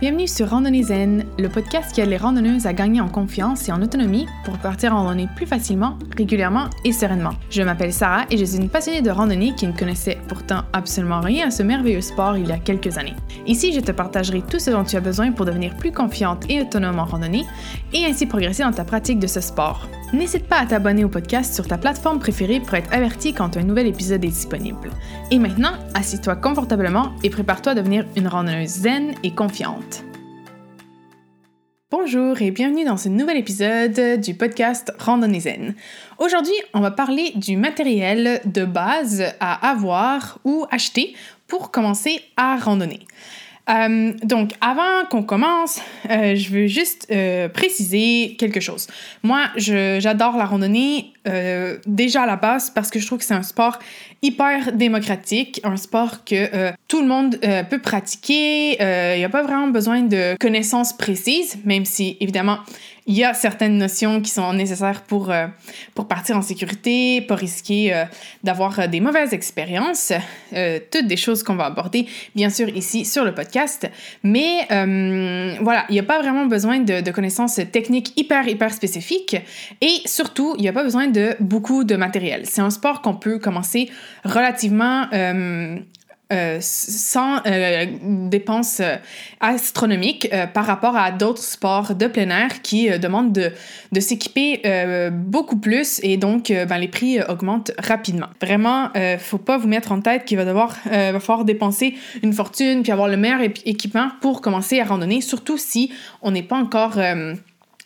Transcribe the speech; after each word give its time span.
Bienvenue 0.00 0.28
sur 0.28 0.50
Randonnée 0.50 0.84
Zen, 0.84 1.24
le 1.40 1.48
podcast 1.48 1.92
qui 1.92 2.00
aide 2.00 2.08
les 2.08 2.18
randonneuses 2.18 2.66
à 2.66 2.72
gagner 2.72 3.00
en 3.00 3.08
confiance 3.08 3.68
et 3.68 3.72
en 3.72 3.82
autonomie 3.82 4.28
pour 4.44 4.56
partir 4.56 4.94
en 4.94 5.02
randonnée 5.02 5.26
plus 5.34 5.44
facilement, 5.44 5.98
régulièrement 6.16 6.70
et 6.84 6.92
sereinement. 6.92 7.32
Je 7.50 7.62
m'appelle 7.62 7.92
Sarah 7.92 8.24
et 8.30 8.36
je 8.36 8.44
suis 8.44 8.58
une 8.58 8.68
passionnée 8.68 9.02
de 9.02 9.10
randonnée 9.10 9.56
qui 9.56 9.66
ne 9.66 9.76
connaissait 9.76 10.18
pourtant 10.28 10.62
absolument 10.72 11.18
rien 11.20 11.48
à 11.48 11.50
ce 11.50 11.64
merveilleux 11.64 12.00
sport 12.00 12.36
il 12.36 12.46
y 12.46 12.52
a 12.52 12.58
quelques 12.58 12.96
années. 12.96 13.16
Ici, 13.48 13.72
je 13.72 13.80
te 13.80 13.90
partagerai 13.90 14.42
tout 14.42 14.60
ce 14.60 14.70
dont 14.70 14.84
tu 14.84 14.94
as 14.94 15.00
besoin 15.00 15.32
pour 15.32 15.46
devenir 15.46 15.76
plus 15.76 15.90
confiante 15.90 16.48
et 16.48 16.60
autonome 16.60 17.00
en 17.00 17.04
randonnée 17.04 17.44
et 17.92 18.04
ainsi 18.04 18.26
progresser 18.26 18.62
dans 18.62 18.70
ta 18.70 18.84
pratique 18.84 19.18
de 19.18 19.26
ce 19.26 19.40
sport. 19.40 19.88
N'hésite 20.14 20.48
pas 20.48 20.60
à 20.60 20.64
t'abonner 20.64 21.04
au 21.04 21.10
podcast 21.10 21.54
sur 21.54 21.66
ta 21.66 21.76
plateforme 21.76 22.18
préférée 22.18 22.60
pour 22.60 22.72
être 22.72 22.90
averti 22.94 23.34
quand 23.34 23.58
un 23.58 23.62
nouvel 23.62 23.86
épisode 23.86 24.24
est 24.24 24.28
disponible. 24.28 24.90
Et 25.30 25.38
maintenant, 25.38 25.72
assis-toi 25.92 26.36
confortablement 26.36 27.12
et 27.22 27.28
prépare-toi 27.28 27.72
à 27.72 27.74
devenir 27.74 28.06
une 28.16 28.26
randonneuse 28.26 28.68
zen 28.68 29.12
et 29.22 29.34
confiante. 29.34 30.04
Bonjour 31.90 32.40
et 32.40 32.50
bienvenue 32.50 32.86
dans 32.86 32.96
ce 32.96 33.10
nouvel 33.10 33.36
épisode 33.36 34.20
du 34.22 34.32
podcast 34.32 34.94
Randonnée 34.98 35.40
Zen. 35.40 35.74
Aujourd'hui, 36.18 36.54
on 36.72 36.80
va 36.80 36.90
parler 36.90 37.32
du 37.34 37.58
matériel 37.58 38.40
de 38.46 38.64
base 38.64 39.24
à 39.40 39.70
avoir 39.70 40.38
ou 40.44 40.64
acheter 40.70 41.14
pour 41.48 41.70
commencer 41.70 42.22
à 42.38 42.56
randonner. 42.56 43.00
Euh, 43.68 44.12
donc, 44.22 44.52
avant 44.60 45.04
qu'on 45.10 45.22
commence, 45.22 45.80
euh, 46.10 46.34
je 46.34 46.50
veux 46.50 46.66
juste 46.66 47.06
euh, 47.10 47.48
préciser 47.48 48.36
quelque 48.38 48.60
chose. 48.60 48.86
Moi, 49.22 49.46
j'adore 49.56 50.36
la 50.36 50.46
randonnée 50.46 51.12
déjà 51.86 52.22
à 52.22 52.26
la 52.26 52.36
base 52.36 52.70
parce 52.70 52.90
que 52.90 52.98
je 52.98 53.06
trouve 53.06 53.18
que 53.18 53.24
c'est 53.24 53.34
un 53.34 53.42
sport 53.42 53.78
hyper 54.22 54.72
démocratique, 54.72 55.60
un 55.62 55.76
sport 55.76 56.24
que 56.24 56.72
tout 56.88 57.02
le 57.02 57.06
monde 57.06 57.38
peut 57.68 57.80
pratiquer. 57.80 58.78
Il 59.12 59.18
n'y 59.18 59.24
a 59.24 59.28
pas 59.28 59.42
vraiment 59.42 59.66
besoin 59.66 60.00
de 60.00 60.36
connaissances 60.40 60.96
précises, 60.96 61.58
même 61.66 61.84
si 61.84 62.16
évidemment 62.20 62.60
il 63.08 63.14
y 63.14 63.24
a 63.24 63.32
certaines 63.32 63.78
notions 63.78 64.20
qui 64.20 64.30
sont 64.30 64.52
nécessaires 64.52 65.02
pour, 65.02 65.30
euh, 65.30 65.46
pour 65.94 66.06
partir 66.06 66.36
en 66.36 66.42
sécurité, 66.42 67.22
pas 67.22 67.36
risquer 67.36 67.94
euh, 67.94 68.04
d'avoir 68.44 68.78
euh, 68.78 68.86
des 68.86 69.00
mauvaises 69.00 69.32
expériences, 69.32 70.12
toutes 70.90 71.06
des 71.06 71.16
choses 71.16 71.42
qu'on 71.42 71.54
va 71.54 71.66
aborder 71.66 72.06
bien 72.34 72.50
sûr 72.50 72.68
ici 72.68 73.06
sur 73.06 73.24
le 73.24 73.34
podcast. 73.34 73.90
Mais 74.22 74.66
voilà, 74.68 75.86
il 75.88 75.92
n'y 75.92 75.98
a 75.98 76.04
pas 76.04 76.20
vraiment 76.20 76.46
besoin 76.46 76.80
de, 76.80 77.00
de, 77.00 77.10
connaissances 77.10 77.60
techniques 77.72 78.12
hyper, 78.16 78.46
hyper 78.46 78.72
spécifiques 78.72 79.36
et 79.80 80.00
surtout, 80.04 80.54
il 80.58 80.62
n'y 80.62 80.68
a 80.68 80.72
pas 80.72 80.82
besoin 80.82 81.06
de 81.06 81.34
beaucoup 81.40 81.84
de 81.84 81.96
matériel. 81.96 82.42
C'est 82.44 82.60
un 82.60 82.70
sport 82.70 83.00
qu'on 83.00 83.14
peut 83.14 83.38
commencer 83.38 83.90
relativement 84.24 85.06
euh, 86.30 86.58
sans 86.60 87.40
euh, 87.46 87.86
dépenses 88.28 88.80
euh, 88.80 88.96
astronomiques 89.40 90.28
par 90.52 90.66
rapport 90.66 90.94
à 90.94 91.10
d'autres 91.10 91.42
sports 91.42 91.94
de 91.94 92.06
plein 92.06 92.28
air 92.28 92.60
qui 92.60 92.90
demandent 92.98 93.32
de, 93.32 93.50
de 93.92 94.00
s'équiper 94.00 94.60
beaucoup 95.10 95.56
plus 95.56 96.00
et 96.02 96.16
donc 96.16 96.52
ben, 96.52 96.78
les 96.78 96.88
prix 96.88 97.20
augmentent 97.22 97.72
rapidement. 97.78 98.26
Vraiment, 98.42 98.90
faut 99.18 99.38
pas 99.38 99.56
vous 99.56 99.68
mettre 99.68 99.92
en 99.92 100.00
tête 100.00 100.24
qu'il 100.24 100.36
va 100.36 100.44
devoir 100.44 100.76
va 100.84 101.20
falloir 101.20 101.44
dépenser 101.44 101.94
une 102.22 102.32
fortune 102.32 102.82
puis 102.82 102.92
avoir 102.92 103.08
le 103.08 103.16
meilleur 103.16 103.40
équipement 103.40 104.10
pour 104.20 104.40
commencer 104.40 104.80
à 104.80 104.84
randonner, 104.84 105.20
surtout 105.20 105.56
si 105.56 105.92
on 106.20 106.32
n'est 106.32 106.42
pas 106.42 106.56
encore 106.56 106.98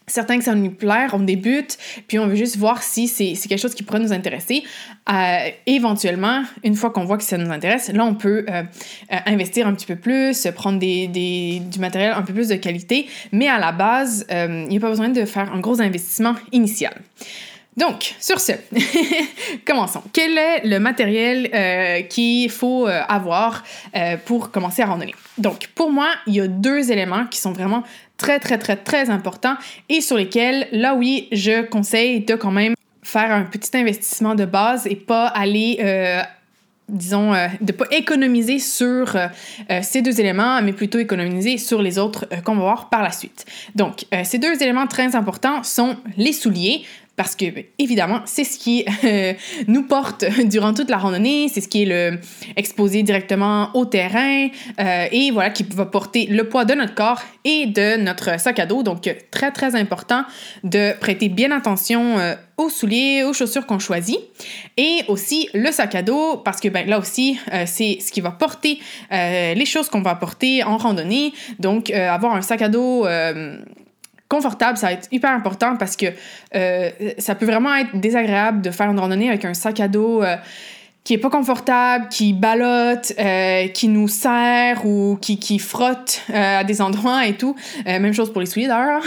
certains 0.06 0.38
que 0.38 0.44
ça 0.44 0.54
nous 0.54 0.70
plaire, 0.70 1.10
on 1.12 1.20
débute, 1.20 1.78
puis 2.08 2.18
on 2.18 2.26
veut 2.26 2.36
juste 2.36 2.56
voir 2.56 2.82
si 2.82 3.08
c'est 3.08 3.34
quelque 3.34 3.60
chose 3.60 3.74
qui 3.74 3.82
pourrait 3.82 4.00
nous 4.00 4.12
intéresser. 4.12 4.64
Euh, 5.10 5.48
éventuellement, 5.66 6.44
une 6.62 6.76
fois 6.76 6.90
qu'on 6.90 7.04
voit 7.04 7.18
que 7.18 7.24
ça 7.24 7.36
nous 7.36 7.50
intéresse, 7.50 7.90
là, 7.92 8.04
on 8.04 8.14
peut 8.14 8.44
euh, 8.48 8.62
euh, 9.12 9.16
investir 9.26 9.66
un 9.66 9.74
petit 9.74 9.86
peu 9.86 9.96
plus, 9.96 10.46
prendre 10.54 10.78
du 10.78 11.78
matériel 11.80 12.12
un 12.16 12.22
peu 12.22 12.32
plus 12.32 12.48
de 12.48 12.56
qualité, 12.56 13.08
mais 13.32 13.48
à 13.48 13.58
la 13.58 13.72
base, 13.72 14.26
il 14.30 14.68
n'y 14.68 14.76
a 14.76 14.80
pas 14.80 14.88
besoin 14.88 15.08
de 15.08 15.24
faire 15.24 15.52
un 15.52 15.60
gros 15.60 15.80
investissement 15.80 16.34
initial. 16.52 16.94
Donc, 17.74 18.14
sur 18.20 18.38
ce, 18.38 18.52
commençons. 19.66 20.02
Quel 20.12 20.36
est 20.36 20.66
le 20.66 20.78
matériel 20.78 22.06
qu'il 22.08 22.50
faut 22.50 22.86
avoir 22.86 23.64
pour 24.26 24.50
commencer 24.50 24.82
à 24.82 24.86
randonner? 24.86 25.14
Donc, 25.38 25.70
pour 25.74 25.90
moi, 25.90 26.10
il 26.26 26.34
y 26.34 26.40
a 26.40 26.48
deux 26.48 26.92
éléments 26.92 27.26
qui 27.26 27.38
sont 27.38 27.52
vraiment 27.52 27.82
très, 28.22 28.38
très, 28.38 28.56
très, 28.56 28.76
très 28.76 29.10
importants 29.10 29.56
et 29.88 30.00
sur 30.00 30.16
lesquels, 30.16 30.68
là 30.70 30.94
oui, 30.94 31.28
je 31.32 31.62
conseille 31.62 32.20
de 32.20 32.36
quand 32.36 32.52
même 32.52 32.74
faire 33.02 33.32
un 33.32 33.42
petit 33.42 33.76
investissement 33.76 34.34
de 34.34 34.44
base 34.44 34.86
et 34.86 34.96
pas 34.96 35.26
aller... 35.26 35.78
Euh, 35.80 36.22
disons, 36.88 37.32
euh, 37.32 37.46
de 37.60 37.72
pas 37.72 37.86
économiser 37.90 38.58
sur 38.58 39.16
euh, 39.16 39.28
ces 39.82 40.02
deux 40.02 40.20
éléments, 40.20 40.60
mais 40.60 40.72
plutôt 40.72 40.98
économiser 40.98 41.56
sur 41.56 41.80
les 41.80 41.98
autres 41.98 42.28
qu'on 42.44 42.56
va 42.56 42.62
voir 42.62 42.90
par 42.90 43.02
la 43.02 43.10
suite. 43.10 43.46
Donc, 43.74 44.04
ces 44.24 44.38
deux 44.38 44.62
éléments 44.62 44.86
très 44.86 45.16
importants 45.16 45.62
sont 45.62 45.96
les 46.18 46.34
souliers 46.34 46.84
parce 47.16 47.36
que 47.36 47.44
évidemment 47.78 48.20
c'est 48.24 48.44
ce 48.44 48.58
qui 48.58 48.84
euh, 49.04 49.34
nous 49.66 49.82
porte 49.82 50.24
durant 50.44 50.72
toute 50.72 50.90
la 50.90 50.96
randonnée, 50.96 51.48
c'est 51.48 51.60
ce 51.60 51.68
qui 51.68 51.82
est 51.82 52.12
exposé 52.56 53.02
directement 53.02 53.70
au 53.74 53.84
terrain 53.84 54.48
euh, 54.80 55.06
et 55.10 55.30
voilà 55.30 55.50
qui 55.50 55.62
va 55.62 55.86
porter 55.86 56.26
le 56.26 56.48
poids 56.48 56.64
de 56.64 56.74
notre 56.74 56.94
corps 56.94 57.22
et 57.44 57.66
de 57.66 57.96
notre 57.96 58.40
sac 58.40 58.58
à 58.58 58.66
dos. 58.66 58.82
Donc 58.82 59.14
très 59.30 59.50
très 59.50 59.74
important 59.74 60.24
de 60.64 60.98
prêter 60.98 61.28
bien 61.28 61.50
attention 61.50 62.18
euh, 62.18 62.34
aux 62.56 62.70
souliers, 62.70 63.24
aux 63.24 63.32
chaussures 63.32 63.66
qu'on 63.66 63.78
choisit 63.78 64.18
et 64.76 65.00
aussi 65.08 65.48
le 65.52 65.70
sac 65.70 65.94
à 65.94 66.02
dos 66.02 66.38
parce 66.38 66.60
que 66.60 66.68
ben 66.68 66.88
là 66.88 66.98
aussi 66.98 67.38
c'est 67.66 67.98
ce 68.00 68.12
qui 68.12 68.20
va 68.20 68.30
porter 68.30 68.78
les 69.10 69.64
choses 69.66 69.88
qu'on 69.88 70.02
va 70.02 70.14
porter 70.14 70.62
en 70.62 70.76
randonnée. 70.76 71.32
Donc 71.58 71.90
avoir 71.90 72.34
un 72.34 72.42
sac 72.42 72.62
à 72.62 72.68
dos 72.68 73.06
confortable, 74.32 74.78
ça 74.78 74.86
va 74.86 74.94
être 74.94 75.08
hyper 75.12 75.30
important 75.30 75.76
parce 75.76 75.94
que 75.94 76.06
euh, 76.54 76.88
ça 77.18 77.34
peut 77.34 77.44
vraiment 77.44 77.74
être 77.74 77.94
désagréable 77.94 78.62
de 78.62 78.70
faire 78.70 78.90
une 78.90 78.98
randonnée 78.98 79.28
avec 79.28 79.44
un 79.44 79.52
sac 79.52 79.78
à 79.78 79.88
dos 79.88 80.22
euh, 80.22 80.36
qui 81.04 81.14
est 81.14 81.18
pas 81.18 81.30
confortable, 81.30 82.08
qui 82.08 82.32
ballotte, 82.32 83.12
euh, 83.18 83.68
qui 83.68 83.88
nous 83.88 84.08
serre 84.08 84.86
ou 84.86 85.18
qui, 85.20 85.38
qui 85.38 85.58
frotte 85.58 86.22
à 86.32 86.64
des 86.64 86.80
endroits 86.80 87.26
et 87.26 87.34
tout. 87.34 87.56
même 87.86 88.12
chose 88.12 88.32
pour 88.32 88.40
les 88.40 88.46
souliers 88.46 88.68
d'ailleurs. 88.68 89.02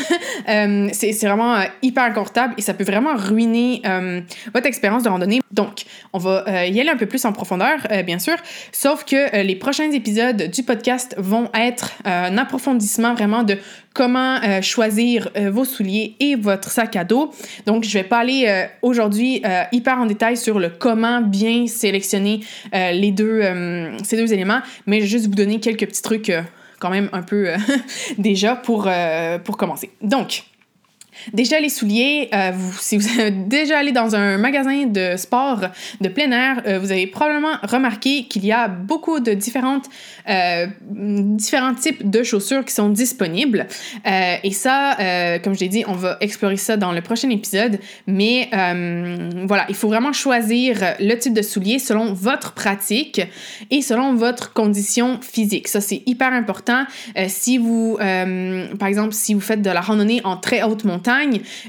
c'est 0.94 1.12
vraiment 1.26 1.58
hyper 1.82 2.04
inconfortable 2.04 2.54
et 2.58 2.62
ça 2.62 2.74
peut 2.74 2.84
vraiment 2.84 3.16
ruiner 3.16 3.82
votre 4.54 4.66
expérience 4.66 5.04
de 5.04 5.10
randonnée. 5.10 5.40
Donc, 5.52 5.84
on 6.14 6.18
va 6.18 6.66
y 6.66 6.80
aller 6.80 6.90
un 6.90 6.98
peu 6.98 7.06
plus 7.06 7.24
en 7.26 7.32
profondeur, 7.32 7.78
bien 8.06 8.20
sûr, 8.20 8.36
sauf 8.72 9.06
que 9.06 9.42
les 9.42 9.56
prochains 9.56 9.92
épisodes 9.92 10.50
du 10.50 10.64
podcast 10.64 11.16
vont 11.18 11.50
être 11.54 11.92
un 12.04 12.38
approfondissement 12.38 13.14
vraiment 13.14 13.44
de 13.44 13.58
comment 13.96 14.40
euh, 14.44 14.62
choisir 14.62 15.30
euh, 15.38 15.50
vos 15.50 15.66
souliers 15.66 16.16
et 16.20 16.36
votre 16.36 16.70
sac 16.70 16.96
à 16.96 17.04
dos. 17.04 17.32
Donc, 17.66 17.86
je 17.86 17.94
vais 17.94 18.04
pas 18.04 18.20
aller 18.20 18.46
euh, 18.48 18.66
aujourd'hui 18.84 19.42
hyper 19.72 19.98
en 19.98 20.06
détail 20.06 20.38
sur 20.38 20.60
le 20.60 20.70
comment 20.70 21.22
bien 21.22 21.66
sélectionner 21.86 22.40
les 22.74 23.12
deux, 23.12 23.42
ces 24.04 24.18
deux 24.18 24.34
éléments, 24.34 24.62
mais 24.86 24.98
je 24.98 25.04
vais 25.04 25.10
juste 25.10 25.28
vous 25.28 25.36
donner 25.36 25.60
quelques 25.60 25.86
petits 25.86 26.02
trucs 26.02 26.32
quand 26.80 26.90
même 26.90 27.10
un 27.14 27.22
peu 27.22 27.50
déjà 28.18 28.56
pour, 28.56 28.90
pour 29.44 29.58
commencer. 29.58 29.92
Donc, 30.02 30.44
Déjà, 31.34 31.60
les 31.60 31.70
souliers, 31.70 32.30
euh, 32.34 32.52
si 32.80 32.98
vous 32.98 33.20
êtes 33.20 33.48
déjà 33.48 33.80
allé 33.80 33.92
dans 33.92 34.16
un 34.16 34.38
magasin 34.38 34.86
de 34.86 35.16
sport 35.18 35.62
de 36.02 36.10
plein 36.10 36.32
air, 36.32 36.62
euh, 36.68 36.80
vous 36.80 36.92
avez 36.92 37.08
probablement 37.08 37.56
remarqué 37.64 38.26
qu'il 38.26 38.46
y 38.46 38.52
a 38.52 38.68
beaucoup 38.68 39.20
de 39.20 39.32
euh, 39.32 40.68
différents 40.88 41.74
types 41.76 42.10
de 42.10 42.24
chaussures 42.24 42.66
qui 42.66 42.74
sont 42.74 42.90
disponibles. 42.90 43.68
et 44.06 44.52
ça, 44.52 44.98
comme 45.44 45.56
je 45.56 45.60
l'ai 45.60 45.68
dit, 45.68 45.84
on 45.88 45.94
va 45.94 46.18
explorer 46.22 46.58
ça 46.58 46.78
dans 46.78 46.92
le 46.92 47.02
prochain 47.02 47.30
épisode. 47.30 47.80
Mais 48.08 48.50
voilà, 48.52 49.66
il 49.70 49.76
faut 49.76 49.88
vraiment 49.88 50.14
choisir 50.14 50.78
le 51.00 51.16
type 51.16 51.34
de 51.34 51.42
soulier 51.42 51.80
selon 51.80 52.14
votre 52.14 52.54
pratique 52.54 53.22
et 53.72 53.82
selon 53.82 54.16
votre 54.16 54.54
condition 54.54 55.20
physique. 55.22 55.68
Ça, 55.68 55.82
c'est 55.82 56.04
hyper 56.06 56.34
important. 56.34 56.86
si 57.28 57.58
vous, 57.58 57.98
par 57.98 58.88
exemple, 58.88 59.14
si 59.14 59.34
vous 59.34 59.42
faites 59.42 59.62
de 59.62 59.70
la 59.70 59.82
randonnée 59.82 60.22
en 60.24 60.38
très 60.38 60.64
haute 60.64 60.84
montagne, 60.84 61.05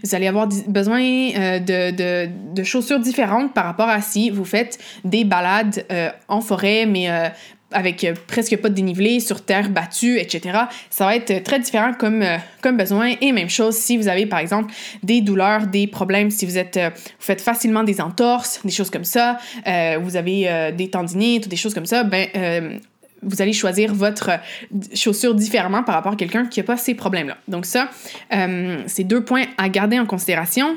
vous 0.03 0.15
allez 0.15 0.27
avoir 0.27 0.49
besoin 0.67 1.03
euh, 1.03 1.59
de, 1.61 2.62
chaussures 2.62 3.00
différentes 3.00 3.55
par 3.55 3.65
rapport 3.65 3.88
à 3.88 4.00
si 4.00 4.31
vous 4.31 4.44
faites 4.44 4.79
des 5.05 5.25
balades 5.25 5.85
euh, 5.91 6.11
en 6.29 6.41
forêt, 6.41 6.87
mais 6.87 7.11
euh, 7.11 7.29
avec 7.73 8.06
presque 8.27 8.56
pas 8.59 8.69
de 8.69 8.75
dénivelé, 8.75 9.21
sur 9.21 9.44
terre 9.44 9.69
battue, 9.71 10.19
etc. 10.19 10.61
Ça 10.88 11.05
va 11.05 11.17
être 11.17 11.43
très 11.43 11.59
différent 11.59 11.93
comme, 11.93 12.25
besoin. 12.77 13.15
Et 13.21 13.33
même 13.33 13.50
chose 13.50 13.75
si 13.77 13.97
vous 13.97 14.09
avez, 14.09 14.27
par 14.27 14.38
exemple, 14.38 14.73
des 15.03 15.21
douleurs, 15.21 15.67
des 15.67 15.87
problèmes, 15.87 16.31
si 16.31 16.47
vous 16.47 16.59
êtes, 16.59 16.79
vous 16.79 17.00
faites 17.19 17.41
facilement 17.41 17.83
des 17.83 18.00
entorses, 18.00 18.61
des 18.65 18.71
choses 18.71 18.91
comme 18.91 19.05
ça, 19.05 19.38
vous 20.00 20.17
avez 20.17 20.73
des 20.77 20.91
tendinites 20.91 21.47
ou 21.47 21.49
des 21.49 21.56
choses 21.56 21.75
comme 21.75 21.87
ça, 21.87 22.05
ben 22.05 22.81
vous 23.26 23.43
allez 23.43 23.52
choisir 23.52 23.94
votre 23.94 24.31
chaussure 24.94 25.34
différemment 25.34 25.82
par 25.82 25.94
rapport 25.94 26.12
à 26.12 26.17
quelqu'un 26.17 26.46
qui 26.46 26.61
n'a 26.61 26.64
pas 26.64 26.76
ces 26.76 26.94
problèmes-là. 26.94 27.37
Donc 27.49 27.67
ça, 27.67 27.90
c'est 28.87 29.05
deux 29.05 29.25
points 29.25 29.44
à 29.58 29.69
garder 29.69 29.99
en 29.99 30.06
considération. 30.06 30.76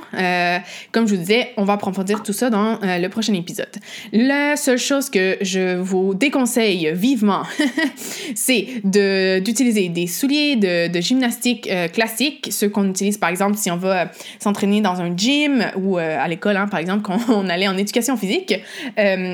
comme 0.91 1.07
je 1.07 1.15
vous 1.15 1.21
disais, 1.21 1.49
on 1.57 1.63
va 1.63 1.73
approfondir 1.73 2.23
tout 2.23 2.33
ça 2.33 2.49
dans 2.49 2.79
le 2.81 3.07
prochain 3.07 3.33
épisode. 3.33 3.69
La 4.11 4.55
seule 4.55 4.77
chose 4.77 5.09
que 5.09 5.37
je 5.41 5.77
vous 5.77 6.13
déconseille 6.13 6.91
vivement, 6.93 7.43
c'est 8.35 8.67
d'utiliser 8.83 9.89
des 9.89 10.07
souliers 10.07 10.55
de, 10.55 10.99
gymnastique 10.99 11.69
classiques, 11.93 12.49
ceux 12.51 12.69
qu'on 12.69 12.89
utilise 12.89 13.17
par 13.17 13.29
exemple 13.29 13.55
si 13.57 13.71
on 13.71 13.77
va 13.77 14.11
s'entraîner 14.39 14.81
dans 14.81 14.99
un 15.01 15.15
gym 15.15 15.65
ou 15.77 15.97
à 15.97 16.27
l'école, 16.27 16.57
hein, 16.57 16.67
par 16.67 16.79
exemple, 16.79 17.01
quand 17.03 17.19
on 17.29 17.47
allait 17.47 17.67
en 17.67 17.77
éducation 17.77 18.17
physique. 18.17 18.55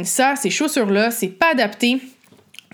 ça, 0.03 0.35
ces 0.35 0.49
chaussures-là, 0.49 1.11
c'est 1.11 1.29
pas 1.29 1.51
adapté 1.51 1.99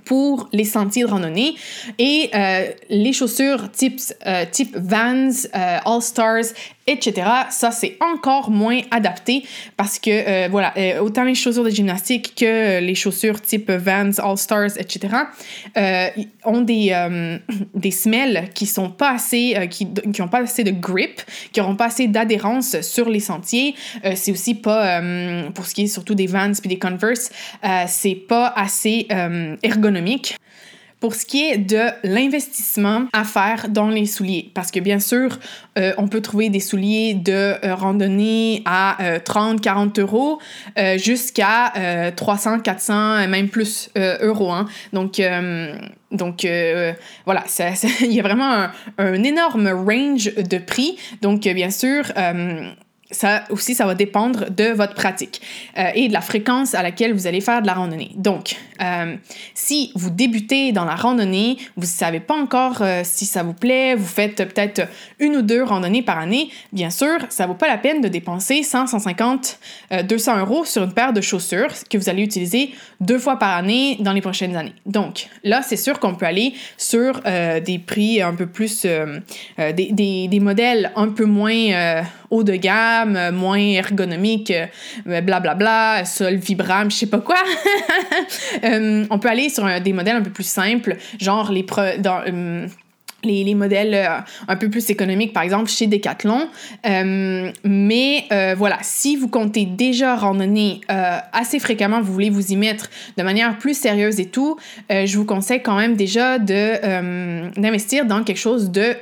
pour 0.06 0.50
les 0.52 0.66
sentiers 0.66 1.04
de 1.04 1.10
randonnée. 1.10 1.56
Et 1.98 2.30
euh, 2.34 2.72
les 2.90 3.14
chaussures 3.14 3.72
type, 3.72 4.00
euh, 4.26 4.46
type 4.52 4.76
Vans, 4.78 5.30
euh, 5.56 5.80
All 5.86 6.02
Stars, 6.02 6.54
etc., 6.88 7.28
ça 7.50 7.72
c'est 7.72 7.98
encore 8.02 8.50
moins 8.50 8.80
adapté 8.92 9.44
parce 9.78 10.00
que, 10.00 10.50
voilà, 10.50 10.74
autant 11.02 11.24
les 11.24 11.36
chaussures 11.36 11.64
de 11.64 11.70
gymnastique 11.70 12.34
que 12.36 12.80
les 12.80 12.96
chaussures 12.96 13.42
type 13.42 13.72
Vans, 13.72 14.12
All 14.20 14.38
Stars, 14.38 14.78
etc., 14.78 15.16
ont 16.44 16.62
des, 16.62 17.08
des 17.74 17.92
semelles 17.92 18.50
qui 18.54 18.66
sont 18.66 18.90
pas 18.90 19.12
assez, 19.12 19.68
qui, 19.70 19.88
qui 19.94 20.22
ont 20.22 20.28
pas 20.28 20.40
assez 20.40 20.64
de 20.64 20.72
grip, 20.72 21.22
qui 21.52 21.60
n'auront 21.60 21.76
pas 21.76 21.86
assez 21.86 22.08
d'adhérence 22.08 22.82
sur 22.82 23.10
les 23.10 23.20
sentiers. 23.20 23.76
c'est 24.16 24.32
aussi 24.32 24.56
pas, 24.56 25.02
pour 25.54 25.66
ce 25.66 25.74
qui 25.74 25.84
est 25.84 25.88
surtout 25.88 26.16
des 26.16 26.28
Vans 26.28 26.52
puis 26.60 26.70
des 26.70 26.80
Converse, 26.80 27.30
c'est 27.88 28.16
pas 28.16 28.48
assez 28.56 29.08
ergonomique 29.64 30.36
pour 31.02 31.16
ce 31.16 31.26
qui 31.26 31.44
est 31.44 31.58
de 31.58 31.82
l'investissement 32.04 33.08
à 33.12 33.26
faire 33.26 33.68
dans 33.70 33.90
les 33.90 34.06
souliers. 34.06 34.52
Parce 34.54 34.72
que 34.72 34.80
bien 34.80 35.00
sûr, 35.00 35.40
euh, 35.78 35.94
on 35.98 36.08
peut 36.08 36.22
trouver 36.22 36.50
des 36.50 36.60
souliers 36.60 37.16
de 37.16 37.56
euh, 37.66 37.76
randonnée 37.76 38.62
à 38.66 38.98
30, 39.26 39.58
euh, 39.58 39.60
40 39.60 40.00
euros 40.00 40.40
jusqu'à 40.98 41.74
300, 42.16 42.60
400, 42.60 43.28
même 43.28 43.50
plus 43.50 43.90
euros. 43.96 44.52
Hein. 44.52 44.68
Donc, 44.94 45.20
donc 46.12 46.48
voilà, 47.26 47.44
il 48.02 48.12
y 48.12 48.20
a 48.20 48.24
vraiment 48.24 48.52
un, 48.54 48.72
un, 49.00 49.24
énorme 49.24 49.68
range 49.68 50.34
de 50.36 50.58
prix. 50.60 50.98
Donc 51.22 51.42
bien 51.42 51.72
sûr, 51.72 52.04
ça 53.12 53.44
aussi, 53.50 53.76
ça 53.76 53.86
va 53.86 53.96
dépendre 53.96 54.50
de 54.50 54.66
votre 54.66 54.94
pratique 54.94 55.42
euh, 55.78 55.90
et 55.94 56.08
de 56.08 56.14
la 56.14 56.22
fréquence 56.22 56.74
à 56.74 56.82
laquelle 56.82 57.14
vous 57.14 57.28
allez 57.28 57.42
faire 57.42 57.62
de 57.62 57.68
la 57.68 57.74
randonnée. 57.74 58.12
Donc, 58.16 58.56
euh, 58.82 59.16
si 59.54 59.92
vous 59.96 60.10
débutez 60.10 60.72
dans 60.72 60.86
la 60.86 60.96
randonnée, 60.96 61.58
vous 61.76 61.84
ne 61.84 61.88
savez 61.88 62.20
pas 62.20 62.36
encore 62.36 62.82
euh, 62.82 63.02
si 63.04 63.26
ça 63.26 63.44
vous 63.44 63.54
plaît, 63.54 63.96
vous 63.96 64.08
faites 64.08 64.38
peut-être 64.38 64.88
une 65.20 65.36
ou 65.36 65.42
deux 65.42 65.64
randonnées 65.64 66.02
par 66.02 66.18
année, 66.18 66.50
bien 66.72 66.90
sûr, 66.90 67.18
ça 67.30 67.44
ne 67.44 67.50
vaut 67.50 67.56
pas 67.56 67.68
la 67.68 67.78
peine 67.78 68.02
de 68.02 68.08
dépenser 68.08 68.64
100, 68.64 68.88
150, 68.88 69.60
200 70.04 70.40
euros 70.40 70.66
sur 70.66 70.84
une 70.84 70.94
paire 70.94 71.14
de 71.14 71.22
chaussures 71.22 71.70
que 71.90 71.98
vous 71.98 72.10
allez 72.10 72.24
utiliser 72.24 72.72
deux 73.00 73.20
fois 73.20 73.38
par 73.38 73.56
année 73.56 73.98
dans 74.00 74.14
les 74.14 74.22
prochaines 74.22 74.56
années. 74.56 74.74
Donc, 74.86 75.28
là, 75.44 75.62
c'est 75.62 75.78
sûr 75.78 76.00
qu'on 76.00 76.16
peut 76.16 76.26
aller 76.26 76.54
sur 76.78 77.22
des 77.22 77.80
prix 77.80 78.22
un 78.22 78.34
peu 78.34 78.48
plus, 78.48 78.84
des, 78.84 79.72
des, 79.92 80.28
des, 80.28 80.40
modèles 80.40 80.92
un 80.96 81.10
peu 81.10 81.26
moins 81.26 82.04
haut 82.32 82.44
de 82.44 82.56
gamme, 82.56 83.16
euh, 83.16 83.32
moins 83.32 83.58
ergonomique, 83.58 84.52
blablabla, 85.06 85.52
euh, 85.52 85.98
bla, 86.00 86.06
sol 86.06 86.36
vibrant, 86.36 86.90
je 86.90 86.96
sais 86.96 87.06
pas 87.06 87.20
quoi. 87.20 87.36
Euh, 88.64 89.06
on 89.10 89.20
peut 89.20 89.30
aller 89.30 89.50
sur 89.50 89.68
des 89.82 89.94
modèles 89.94 90.18
un 90.18 90.22
peu 90.22 90.30
plus 90.30 90.48
simples, 90.48 90.98
genre 91.20 91.52
les 91.52 91.66
dans, 92.00 92.22
les, 93.24 93.44
les, 93.44 93.56
modèles 93.56 94.08
un 94.48 94.56
peu 94.56 94.70
plus 94.70 94.90
économiques, 94.90 95.34
par 95.34 95.44
exemple 95.44 95.70
chez 95.70 95.88
Decathlon. 95.88 96.48
mais 96.84 98.26
voilà, 98.58 98.78
si 98.82 99.16
vous 99.16 99.28
comptez 99.28 99.66
déjà 99.66 100.16
randonner 100.16 100.82
assez 100.88 101.60
fréquemment, 101.60 102.02
vous 102.02 102.14
voulez 102.14 102.30
vous 102.30 102.52
y 102.52 102.56
mettre 102.56 102.90
de 103.18 103.24
manière 103.24 103.58
plus 103.58 103.78
sérieuse 103.78 104.20
et 104.20 104.28
tout, 104.28 104.58
je 104.90 105.18
vous 105.18 105.26
conseille 105.26 105.62
quand 105.62 105.76
même 105.76 105.96
déjà 105.96 106.38
d'investir 106.38 108.06
dans 108.06 108.24
quelque 108.24 108.40
chose 108.40 108.70
de 108.72 108.96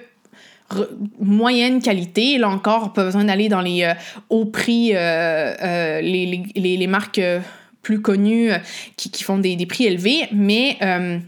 moyenne 1.20 1.82
qualité. 1.82 2.38
Là 2.38 2.50
encore, 2.50 2.94
pas 2.94 3.04
besoin 3.04 3.24
d'aller 3.24 3.50
dans 3.50 3.62
les 3.62 3.84
euh, 3.84 3.94
hauts 4.30 4.46
prix, 4.46 4.92
euh, 4.94 5.54
euh, 5.62 6.02
les, 6.02 6.88
marques 6.88 7.22
plus 7.82 8.02
connues 8.02 8.52
qui, 8.98 9.24
font 9.24 9.38
des, 9.38 9.66
prix 9.66 9.86
élevés. 9.86 10.28
Mais 10.32 10.78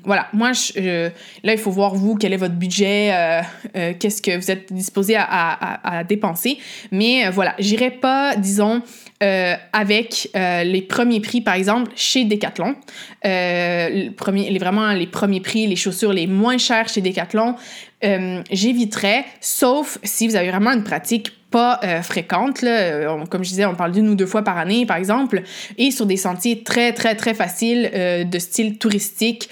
voilà, 0.03 0.27
moi, 0.33 0.51
je, 0.53 1.09
là, 1.43 1.53
il 1.53 1.57
faut 1.57 1.71
voir, 1.71 1.95
vous, 1.95 2.15
quel 2.15 2.33
est 2.33 2.37
votre 2.37 2.55
budget, 2.55 3.41
qu'est-ce 3.73 4.21
que 4.21 4.35
vous 4.35 4.51
êtes 4.51 4.71
disposé 4.71 5.15
à, 5.17 6.03
dépenser. 6.07 6.57
Mais 6.91 7.29
voilà, 7.29 7.55
j'irai 7.57 7.91
pas, 7.91 8.35
disons, 8.35 8.81
avec 9.21 10.29
les 10.33 10.85
premiers 10.87 11.21
prix, 11.21 11.41
par 11.41 11.55
exemple, 11.55 11.91
chez 11.95 12.25
Decathlon. 12.25 12.75
premier, 13.21 14.49
les, 14.49 14.59
vraiment 14.59 14.91
les 14.91 15.07
premiers 15.07 15.41
prix, 15.41 15.67
les 15.67 15.75
chaussures 15.75 16.13
les 16.13 16.27
moins 16.27 16.57
chères 16.57 16.89
chez 16.89 17.01
Decathlon, 17.01 17.55
euh, 18.03 18.41
j'éviterais, 18.51 19.25
sauf 19.39 19.99
si 20.03 20.27
vous 20.27 20.35
avez 20.35 20.49
vraiment 20.49 20.71
une 20.71 20.83
pratique 20.83 21.33
pas 21.51 21.79
euh, 21.83 22.01
fréquente. 22.01 22.61
Là. 22.61 22.71
Euh, 22.71 23.25
comme 23.25 23.43
je 23.43 23.49
disais, 23.49 23.65
on 23.65 23.75
parle 23.75 23.91
d'une 23.91 24.07
ou 24.09 24.15
deux 24.15 24.25
fois 24.25 24.41
par 24.41 24.57
année, 24.57 24.85
par 24.85 24.97
exemple, 24.97 25.43
et 25.77 25.91
sur 25.91 26.05
des 26.05 26.17
sentiers 26.17 26.63
très, 26.63 26.93
très, 26.93 27.15
très 27.15 27.33
faciles 27.33 27.91
de 28.25 28.39
style 28.39 28.77
touristique 28.77 29.49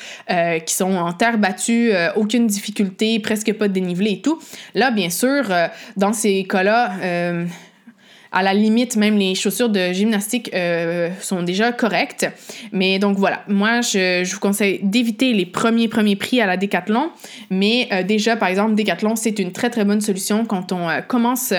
qui 0.65 0.73
sont 0.73 0.95
en 0.95 1.11
terre 1.13 1.37
battue, 1.37 1.91
aucune 2.15 2.47
difficulté, 2.47 3.19
presque 3.19 3.53
pas 3.53 3.67
de 3.67 3.73
dénivelé 3.73 4.11
et 4.11 4.21
tout. 4.21 4.39
Là, 4.75 4.91
bien 4.91 5.09
sûr, 5.09 5.43
dans 5.97 6.13
ces 6.13 6.45
cas-là, 6.45 6.93
à 8.31 8.43
la 8.43 8.53
limite, 8.53 8.95
même 8.95 9.17
les 9.17 9.35
chaussures 9.35 9.69
de 9.69 9.91
gymnastique 9.91 10.51
euh, 10.53 11.09
sont 11.19 11.43
déjà 11.43 11.71
correctes. 11.71 12.27
Mais 12.71 12.99
donc 12.99 13.17
voilà, 13.17 13.43
moi, 13.47 13.81
je, 13.81 14.23
je 14.23 14.33
vous 14.33 14.39
conseille 14.39 14.79
d'éviter 14.83 15.33
les 15.33 15.45
premiers 15.45 15.87
premiers 15.87 16.15
prix 16.15 16.39
à 16.41 16.45
la 16.45 16.57
Décathlon. 16.57 17.09
Mais 17.49 17.87
euh, 17.91 18.03
déjà, 18.03 18.35
par 18.35 18.49
exemple, 18.49 18.75
Décathlon, 18.75 19.15
c'est 19.15 19.39
une 19.39 19.51
très 19.51 19.69
très 19.69 19.85
bonne 19.85 20.01
solution 20.01 20.45
quand 20.45 20.71
on 20.71 20.89
euh, 20.89 21.01
commence 21.01 21.53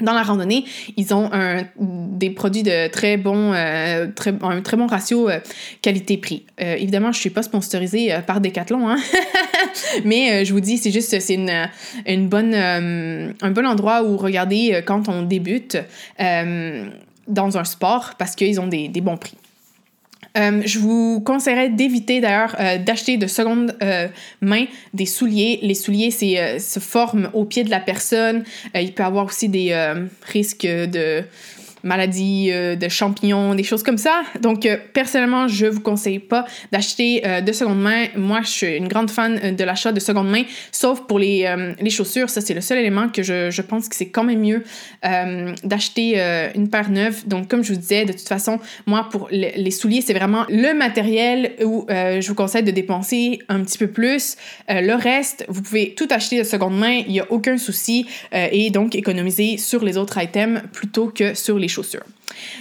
dans 0.00 0.12
la 0.12 0.22
randonnée, 0.22 0.64
ils 0.96 1.14
ont 1.14 1.30
un, 1.32 1.62
des 1.78 2.30
produits 2.30 2.64
de 2.64 2.88
très 2.88 3.16
bon, 3.16 3.52
euh, 3.52 4.08
très, 4.14 4.34
un 4.42 4.60
très 4.60 4.76
bon 4.76 4.86
ratio 4.86 5.28
euh, 5.28 5.38
qualité-prix. 5.82 6.44
Euh, 6.60 6.74
évidemment, 6.74 7.12
je 7.12 7.20
suis 7.20 7.30
pas 7.30 7.44
sponsorisée 7.44 8.12
par 8.26 8.40
Decathlon, 8.40 8.88
hein? 8.88 8.96
mais 10.04 10.44
je 10.44 10.52
vous 10.52 10.60
dis, 10.60 10.78
c'est 10.78 10.90
juste, 10.90 11.18
c'est 11.20 11.34
une, 11.34 11.68
une 12.06 12.28
bonne, 12.28 12.54
un 12.54 13.50
bon 13.50 13.66
endroit 13.66 14.02
où 14.02 14.16
regarder 14.16 14.82
quand 14.84 15.08
on 15.08 15.22
débute 15.22 15.78
dans 16.18 17.58
un 17.58 17.64
sport 17.64 18.14
parce 18.18 18.34
qu'ils 18.34 18.60
ont 18.60 18.66
des, 18.66 18.88
des 18.88 19.00
bons 19.00 19.16
prix. 19.16 19.36
Euh, 20.36 20.62
je 20.64 20.78
vous 20.78 21.20
conseillerais 21.20 21.70
d'éviter 21.70 22.20
d'ailleurs 22.20 22.56
euh, 22.58 22.78
d'acheter 22.78 23.16
de 23.16 23.26
seconde 23.26 23.76
euh, 23.82 24.08
main 24.40 24.64
des 24.92 25.06
souliers. 25.06 25.58
Les 25.62 25.74
souliers 25.74 26.10
se 26.10 26.80
forment 26.80 27.30
au 27.32 27.44
pied 27.44 27.64
de 27.64 27.70
la 27.70 27.80
personne. 27.80 28.44
il 28.74 28.92
peut 28.92 29.04
avoir 29.04 29.26
aussi 29.26 29.48
des 29.48 29.74
risques 30.22 30.66
de 30.66 31.24
maladies 31.84 32.50
euh, 32.50 32.74
de 32.74 32.88
champignons, 32.88 33.54
des 33.54 33.62
choses 33.62 33.82
comme 33.82 33.98
ça. 33.98 34.22
Donc, 34.40 34.66
euh, 34.66 34.76
personnellement, 34.92 35.46
je 35.46 35.66
vous 35.66 35.80
conseille 35.80 36.18
pas 36.18 36.46
d'acheter 36.72 37.22
euh, 37.24 37.40
de 37.40 37.52
seconde 37.52 37.80
main. 37.80 38.06
Moi, 38.16 38.40
je 38.42 38.48
suis 38.48 38.76
une 38.76 38.88
grande 38.88 39.10
fan 39.10 39.54
de 39.54 39.64
l'achat 39.64 39.92
de 39.92 40.00
seconde 40.00 40.30
main, 40.30 40.42
sauf 40.72 41.02
pour 41.02 41.18
les, 41.18 41.74
les 41.78 41.90
chaussures. 41.90 42.30
Ça, 42.30 42.40
c'est 42.40 42.54
le 42.54 42.62
seul 42.62 42.78
élément 42.78 43.08
que 43.08 43.22
je, 43.22 43.50
je 43.50 43.62
pense 43.62 43.88
que 43.88 43.94
c'est 43.94 44.08
quand 44.08 44.24
même 44.24 44.40
mieux 44.40 44.64
d'acheter 45.62 46.18
une 46.54 46.68
paire 46.68 46.90
neuve. 46.90 47.26
Donc, 47.26 47.48
comme 47.48 47.62
je 47.62 47.74
vous 47.74 47.78
disais, 47.78 48.04
de 48.04 48.12
toute 48.12 48.28
façon, 48.28 48.58
moi, 48.86 49.08
pour 49.10 49.28
les 49.30 49.70
souliers, 49.70 50.00
c'est 50.00 50.14
vraiment 50.14 50.44
le 50.48 50.72
matériel 50.74 51.52
où 51.62 51.86
je 51.88 52.26
vous 52.26 52.34
conseille 52.34 52.62
de 52.62 52.70
dépenser 52.70 53.40
un 53.48 53.62
petit 53.62 53.78
peu 53.78 53.88
plus. 53.88 54.36
le 54.68 54.94
reste, 54.94 55.44
vous 55.48 55.62
pouvez 55.62 55.94
tout 55.94 56.08
acheter 56.10 56.38
de 56.38 56.44
seconde 56.44 56.78
main, 56.78 57.02
il 57.06 57.12
n'y 57.12 57.20
a 57.20 57.30
aucun 57.30 57.58
souci, 57.58 58.06
et 58.32 58.70
donc 58.70 58.94
économiser 58.94 59.58
sur 59.58 59.84
les 59.84 59.98
autres 59.98 60.18
items 60.18 60.62
plutôt 60.72 61.08
que 61.08 61.34
sur 61.34 61.58
les 61.58 61.68
chaussures. 61.74 62.04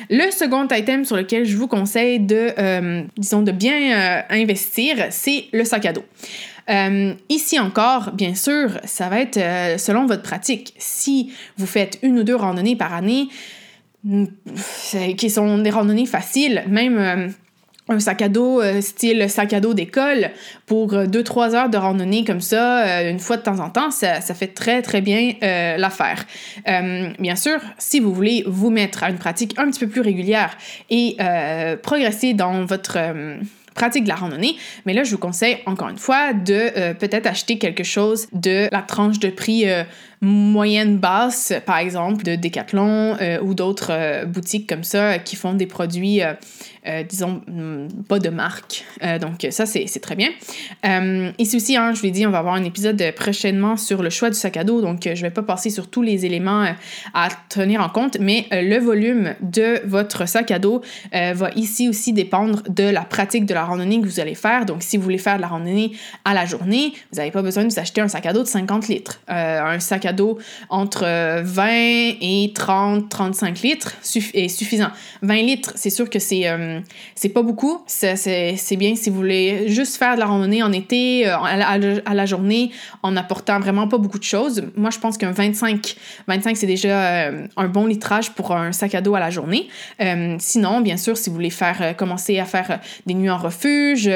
Le 0.09 0.31
second 0.31 0.67
item 0.71 1.05
sur 1.05 1.15
lequel 1.15 1.45
je 1.45 1.55
vous 1.55 1.67
conseille 1.67 2.19
de, 2.19 2.51
euh, 2.57 3.03
disons, 3.17 3.41
de 3.41 3.51
bien 3.51 3.73
euh, 3.73 4.21
investir, 4.29 5.07
c'est 5.09 5.45
le 5.53 5.63
sac 5.63 5.85
à 5.85 5.93
dos. 5.93 6.05
Euh, 6.69 7.13
ici 7.29 7.59
encore, 7.59 8.11
bien 8.11 8.35
sûr, 8.35 8.79
ça 8.85 9.09
va 9.09 9.19
être 9.19 9.79
selon 9.79 10.05
votre 10.05 10.23
pratique. 10.23 10.73
Si 10.77 11.33
vous 11.57 11.65
faites 11.67 11.99
une 12.03 12.19
ou 12.19 12.23
deux 12.23 12.35
randonnées 12.35 12.75
par 12.75 12.93
année, 12.93 13.27
qui 15.17 15.29
sont 15.29 15.59
des 15.59 15.69
randonnées 15.69 16.05
faciles, 16.05 16.63
même 16.67 17.33
un 17.93 17.99
sac 17.99 18.21
à 18.21 18.29
dos 18.29 18.61
euh, 18.61 18.81
style 18.81 19.29
sac 19.29 19.53
à 19.53 19.59
dos 19.59 19.73
d'école 19.73 20.31
pour 20.65 20.93
2-3 20.93 21.51
euh, 21.51 21.55
heures 21.55 21.69
de 21.69 21.77
randonnée 21.77 22.25
comme 22.25 22.41
ça, 22.41 22.83
euh, 22.83 23.09
une 23.09 23.19
fois 23.19 23.37
de 23.37 23.43
temps 23.43 23.59
en 23.59 23.69
temps, 23.69 23.91
ça, 23.91 24.21
ça 24.21 24.33
fait 24.33 24.47
très 24.47 24.81
très 24.81 25.01
bien 25.01 25.33
l'affaire. 25.77 26.25
bien 27.19 27.35
sûr, 27.35 27.59
si 27.77 27.99
vous 27.99 28.13
voulez 28.13 28.43
vous 28.47 28.69
mettre 28.69 29.03
à 29.03 29.09
une 29.09 29.17
pratique 29.17 29.57
un 29.57 29.69
petit 29.69 29.79
peu 29.79 29.87
plus 29.87 30.01
régulière 30.01 30.57
et 30.89 31.17
progresser 31.81 32.33
dans 32.33 32.65
votre 32.65 32.97
pratique 33.75 34.03
de 34.03 34.09
la 34.09 34.15
randonnée. 34.15 34.55
Mais 34.85 34.93
là, 34.93 35.03
je 35.03 35.11
vous 35.11 35.17
conseille 35.17 35.57
encore 35.65 35.89
une 35.89 35.97
fois 35.97 36.33
de 36.33 36.93
peut-être 36.93 37.27
acheter 37.27 37.57
quelque 37.57 37.83
chose 37.83 38.27
de 38.33 38.69
la 38.71 38.81
tranche 38.81 39.19
de 39.19 39.29
prix 39.29 39.65
moyenne 40.23 40.97
basse, 40.97 41.53
par 41.65 41.77
exemple, 41.77 42.23
de 42.23 42.35
Decathlon 42.35 43.17
ou 43.41 43.53
d'autres 43.53 44.25
boutiques 44.25 44.67
comme 44.67 44.83
ça 44.83 45.19
qui 45.19 45.35
font 45.35 45.53
des 45.53 45.67
produits 45.67 46.21
euh, 46.85 47.03
disons, 47.03 47.41
mm, 47.47 48.03
pas 48.09 48.19
de 48.19 48.29
marque. 48.29 48.83
Euh, 49.03 49.17
donc, 49.17 49.47
ça, 49.51 49.65
c'est 49.65 49.99
très 50.01 50.15
bien. 50.15 50.29
Euh, 50.85 51.31
ici 51.37 51.55
aussi, 51.55 51.77
hein, 51.77 51.93
je 51.93 51.99
vous 51.99 52.05
l'ai 52.05 52.11
dit, 52.11 52.27
on 52.27 52.31
va 52.31 52.39
avoir 52.39 52.55
un 52.55 52.63
épisode 52.63 53.01
prochainement 53.15 53.77
sur 53.77 54.03
le 54.03 54.09
choix 54.09 54.29
du 54.29 54.35
sac 54.35 54.57
à 54.57 54.65
dos. 54.65 54.81
Donc, 54.81 55.07
je 55.13 55.21
vais 55.21 55.29
pas 55.29 55.43
passer 55.43 55.69
sur 55.69 55.89
tous 55.89 56.01
les 56.01 56.25
éléments 56.25 56.65
à 57.13 57.29
tenir 57.47 57.81
en 57.81 57.89
compte, 57.89 58.17
mais 58.19 58.47
le 58.51 58.79
volume 58.79 59.35
de 59.41 59.81
votre 59.85 60.27
sac 60.27 60.51
à 60.51 60.59
dos 60.59 60.81
va 61.11 61.49
ici 61.55 61.87
aussi 61.87 62.11
dépendre 62.11 62.63
de 62.69 62.83
la 62.83 63.01
pratique 63.01 63.45
de 63.45 63.53
la 63.53 63.63
randonnée 63.63 64.01
que 64.01 64.05
vous 64.05 64.19
allez 64.19 64.35
faire. 64.35 64.65
Donc, 64.65 64.83
si 64.83 64.97
vous 64.97 65.03
voulez 65.03 65.17
faire 65.17 65.37
de 65.37 65.41
la 65.41 65.47
randonnée 65.47 65.93
à 66.25 66.33
la 66.33 66.45
journée, 66.45 66.93
vous 67.11 67.17
n'avez 67.17 67.31
pas 67.31 67.41
besoin 67.41 67.63
de 67.63 67.69
vous 67.69 67.79
acheter 67.79 68.01
un 68.01 68.07
sac 68.07 68.25
à 68.25 68.33
dos 68.33 68.43
de 68.43 68.47
50 68.47 68.87
litres. 68.87 69.21
un 69.27 69.79
sac 69.79 70.05
à 70.05 70.12
entre 70.69 71.41
20 71.43 71.67
et 71.69 72.51
30, 72.53 73.09
35 73.09 73.61
litres 73.61 73.93
est 74.33 74.47
suffisant. 74.47 74.89
20 75.21 75.35
litres, 75.35 75.73
c'est 75.75 75.89
sûr 75.89 76.09
que 76.09 76.19
c'est 76.19 76.47
euh, 76.47 76.79
pas 77.33 77.41
beaucoup. 77.41 77.83
C'est 77.87 78.75
bien 78.77 78.95
si 78.95 79.09
vous 79.09 79.15
voulez 79.15 79.69
juste 79.69 79.97
faire 79.97 80.15
de 80.15 80.19
la 80.19 80.25
randonnée 80.25 80.63
en 80.63 80.71
été, 80.71 81.27
euh, 81.27 81.37
à, 81.37 81.77
la, 81.77 82.25
journée, 82.25 82.71
en 83.01 83.15
apportant 83.15 83.59
vraiment 83.59 83.87
pas 83.87 83.97
beaucoup 83.97 84.19
de 84.19 84.23
choses. 84.23 84.63
Moi, 84.75 84.89
je 84.89 84.99
pense 84.99 85.17
qu'un 85.17 85.31
25, 85.31 85.95
25 86.27 86.57
c'est 86.57 86.67
déjà 86.67 87.27
euh, 87.27 87.47
un 87.57 87.67
bon 87.67 87.85
litrage 87.85 88.31
pour 88.31 88.55
un 88.55 88.71
sac 88.71 88.95
à 88.95 89.01
dos 89.01 89.15
à 89.15 89.19
la 89.19 89.29
journée. 89.29 89.67
sinon, 90.39 90.81
bien 90.81 90.97
sûr, 90.97 91.17
si 91.17 91.29
vous 91.29 91.35
voulez 91.35 91.49
faire 91.49 91.95
commencer 91.97 92.39
à 92.39 92.45
faire 92.45 92.79
des 93.05 93.13
nuits 93.13 93.29
en 93.29 93.37
refuge, 93.37 94.09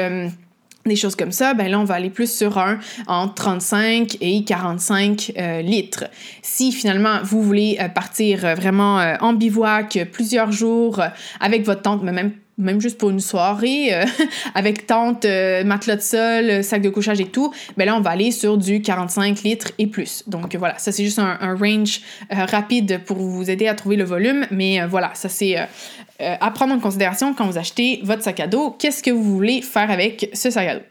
des 0.88 0.96
choses 0.96 1.14
comme 1.14 1.32
ça, 1.32 1.54
ben 1.54 1.70
là, 1.70 1.78
on 1.78 1.84
va 1.84 1.94
aller 1.94 2.10
plus 2.10 2.30
sur 2.30 2.58
un 2.58 2.78
entre 3.06 3.34
35 3.34 4.16
et 4.20 4.44
45 4.44 5.32
litres. 5.62 6.04
Si 6.42 6.72
finalement, 6.72 7.18
vous 7.22 7.42
voulez 7.42 7.78
partir 7.94 8.40
vraiment 8.56 8.96
en 9.20 9.32
bivouac 9.34 9.98
plusieurs 10.12 10.50
jours 10.50 11.00
avec 11.40 11.64
votre 11.64 11.82
tente, 11.82 12.02
mais 12.02 12.12
même 12.12 12.32
même 12.58 12.80
juste 12.80 12.98
pour 12.98 13.10
une 13.10 13.20
soirée, 13.20 13.94
euh, 13.94 14.04
avec 14.54 14.86
tente, 14.86 15.24
euh, 15.24 15.64
matelas 15.64 15.96
de 15.96 16.00
sol, 16.00 16.64
sac 16.64 16.82
de 16.82 16.90
couchage 16.90 17.20
et 17.20 17.26
tout, 17.26 17.52
ben 17.76 17.86
là, 17.86 17.96
on 17.96 18.00
va 18.00 18.10
aller 18.10 18.32
sur 18.32 18.58
du 18.58 18.82
45 18.82 19.42
litres 19.42 19.70
et 19.78 19.86
plus. 19.86 20.24
Donc 20.26 20.54
voilà, 20.56 20.76
ça 20.78 20.92
c'est 20.92 21.04
juste 21.04 21.20
un, 21.20 21.38
range 21.54 22.00
euh, 22.32 22.44
rapide 22.44 23.00
pour 23.06 23.16
vous 23.16 23.48
aider 23.48 23.68
à 23.68 23.74
trouver 23.74 23.96
le 23.96 24.04
volume, 24.04 24.46
mais 24.50 24.84
voilà, 24.86 25.12
ça 25.14 25.28
c'est 25.28 25.56
à 26.18 26.50
prendre 26.50 26.74
en 26.74 26.80
considération 26.80 27.32
quand 27.32 27.46
vous 27.46 27.58
achetez 27.58 28.00
votre 28.02 28.22
sac 28.22 28.40
à 28.40 28.48
dos. 28.48 28.70
Qu'est-ce 28.78 29.02
que 29.02 29.10
vous 29.10 29.22
voulez 29.22 29.62
faire 29.62 29.90
avec 29.90 30.30
ce 30.32 30.50
sac 30.50 30.68
à 30.68 30.74
dos? 30.76 30.84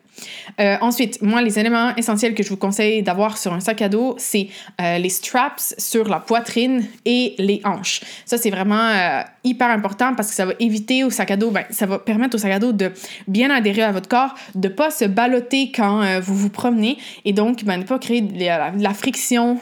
Euh, 0.59 0.77
ensuite, 0.81 1.21
moi, 1.21 1.41
les 1.41 1.59
éléments 1.59 1.95
essentiels 1.95 2.33
que 2.33 2.43
je 2.43 2.49
vous 2.49 2.57
conseille 2.57 3.03
d'avoir 3.03 3.37
sur 3.37 3.53
un 3.53 3.59
sac 3.59 3.81
à 3.81 3.89
dos, 3.89 4.15
c'est 4.17 4.49
euh, 4.81 4.97
les 4.97 5.09
straps 5.09 5.75
sur 5.77 6.07
la 6.09 6.19
poitrine 6.19 6.85
et 7.05 7.35
les 7.37 7.61
hanches. 7.63 8.01
Ça, 8.25 8.37
c'est 8.37 8.49
vraiment 8.49 8.75
euh, 8.75 9.21
hyper 9.43 9.69
important 9.69 10.15
parce 10.15 10.29
que 10.29 10.35
ça 10.35 10.45
va 10.45 10.53
éviter 10.59 11.03
au 11.03 11.09
sac 11.09 11.31
à 11.31 11.37
dos, 11.37 11.51
ben, 11.51 11.63
ça 11.69 11.85
va 11.85 11.99
permettre 11.99 12.35
au 12.35 12.39
sac 12.39 12.51
à 12.51 12.59
dos 12.59 12.71
de 12.71 12.91
bien 13.27 13.49
adhérer 13.51 13.83
à 13.83 13.91
votre 13.91 14.09
corps, 14.09 14.33
de 14.55 14.67
pas 14.67 14.89
se 14.91 15.05
balloter 15.05 15.71
quand 15.71 16.19
vous 16.21 16.35
vous 16.35 16.49
promenez 16.49 16.97
et 17.25 17.33
donc 17.33 17.63
ben, 17.63 17.77
ne 17.77 17.83
pas 17.83 17.99
créer 17.99 18.21
de 18.21 18.45
la, 18.45 18.93
friction 18.93 19.59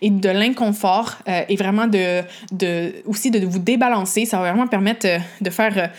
et 0.00 0.10
de 0.10 0.28
l'inconfort 0.28 1.18
et 1.26 1.56
vraiment 1.56 1.86
de, 1.86 2.22
de, 2.52 2.92
aussi 3.06 3.30
de 3.30 3.44
vous 3.44 3.58
débalancer. 3.58 4.24
Ça 4.24 4.38
va 4.38 4.50
vraiment 4.50 4.66
permettre 4.66 5.06
de 5.40 5.50
faire 5.50 5.90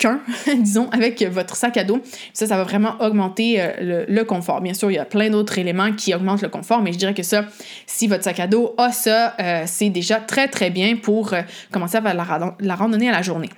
qu'un, 0.00 0.20
disons, 0.58 0.88
avec 0.90 1.22
votre 1.22 1.54
sac 1.54 1.76
à 1.76 1.84
dos. 1.84 2.00
Ça, 2.32 2.46
ça 2.46 2.56
va 2.56 2.64
vraiment 2.64 2.96
augmenter 3.00 3.60
euh, 3.60 4.04
le, 4.08 4.24
confort. 4.24 4.60
Bien 4.60 4.74
sûr, 4.74 4.90
il 4.90 4.94
y 4.94 4.98
a 4.98 5.04
plein 5.04 5.30
d'autres 5.30 5.58
éléments 5.58 5.92
qui 5.92 6.14
augmentent 6.14 6.42
le 6.42 6.48
confort, 6.48 6.82
mais 6.82 6.92
je 6.92 6.98
dirais 6.98 7.14
que 7.14 7.22
ça, 7.22 7.44
si 7.86 8.08
votre 8.08 8.24
sac 8.24 8.40
à 8.40 8.46
dos 8.46 8.74
a 8.78 8.90
ça, 8.90 9.34
euh, 9.38 9.64
c'est 9.66 9.90
déjà 9.90 10.16
très, 10.16 10.48
très 10.48 10.70
bien 10.70 10.96
pour 10.96 11.34
euh, 11.34 11.42
commencer 11.70 11.98
à 11.98 12.02
faire 12.02 12.54
la 12.60 12.74
randonnée 12.74 13.08
à 13.08 13.12
la 13.12 13.22
journée. 13.22 13.50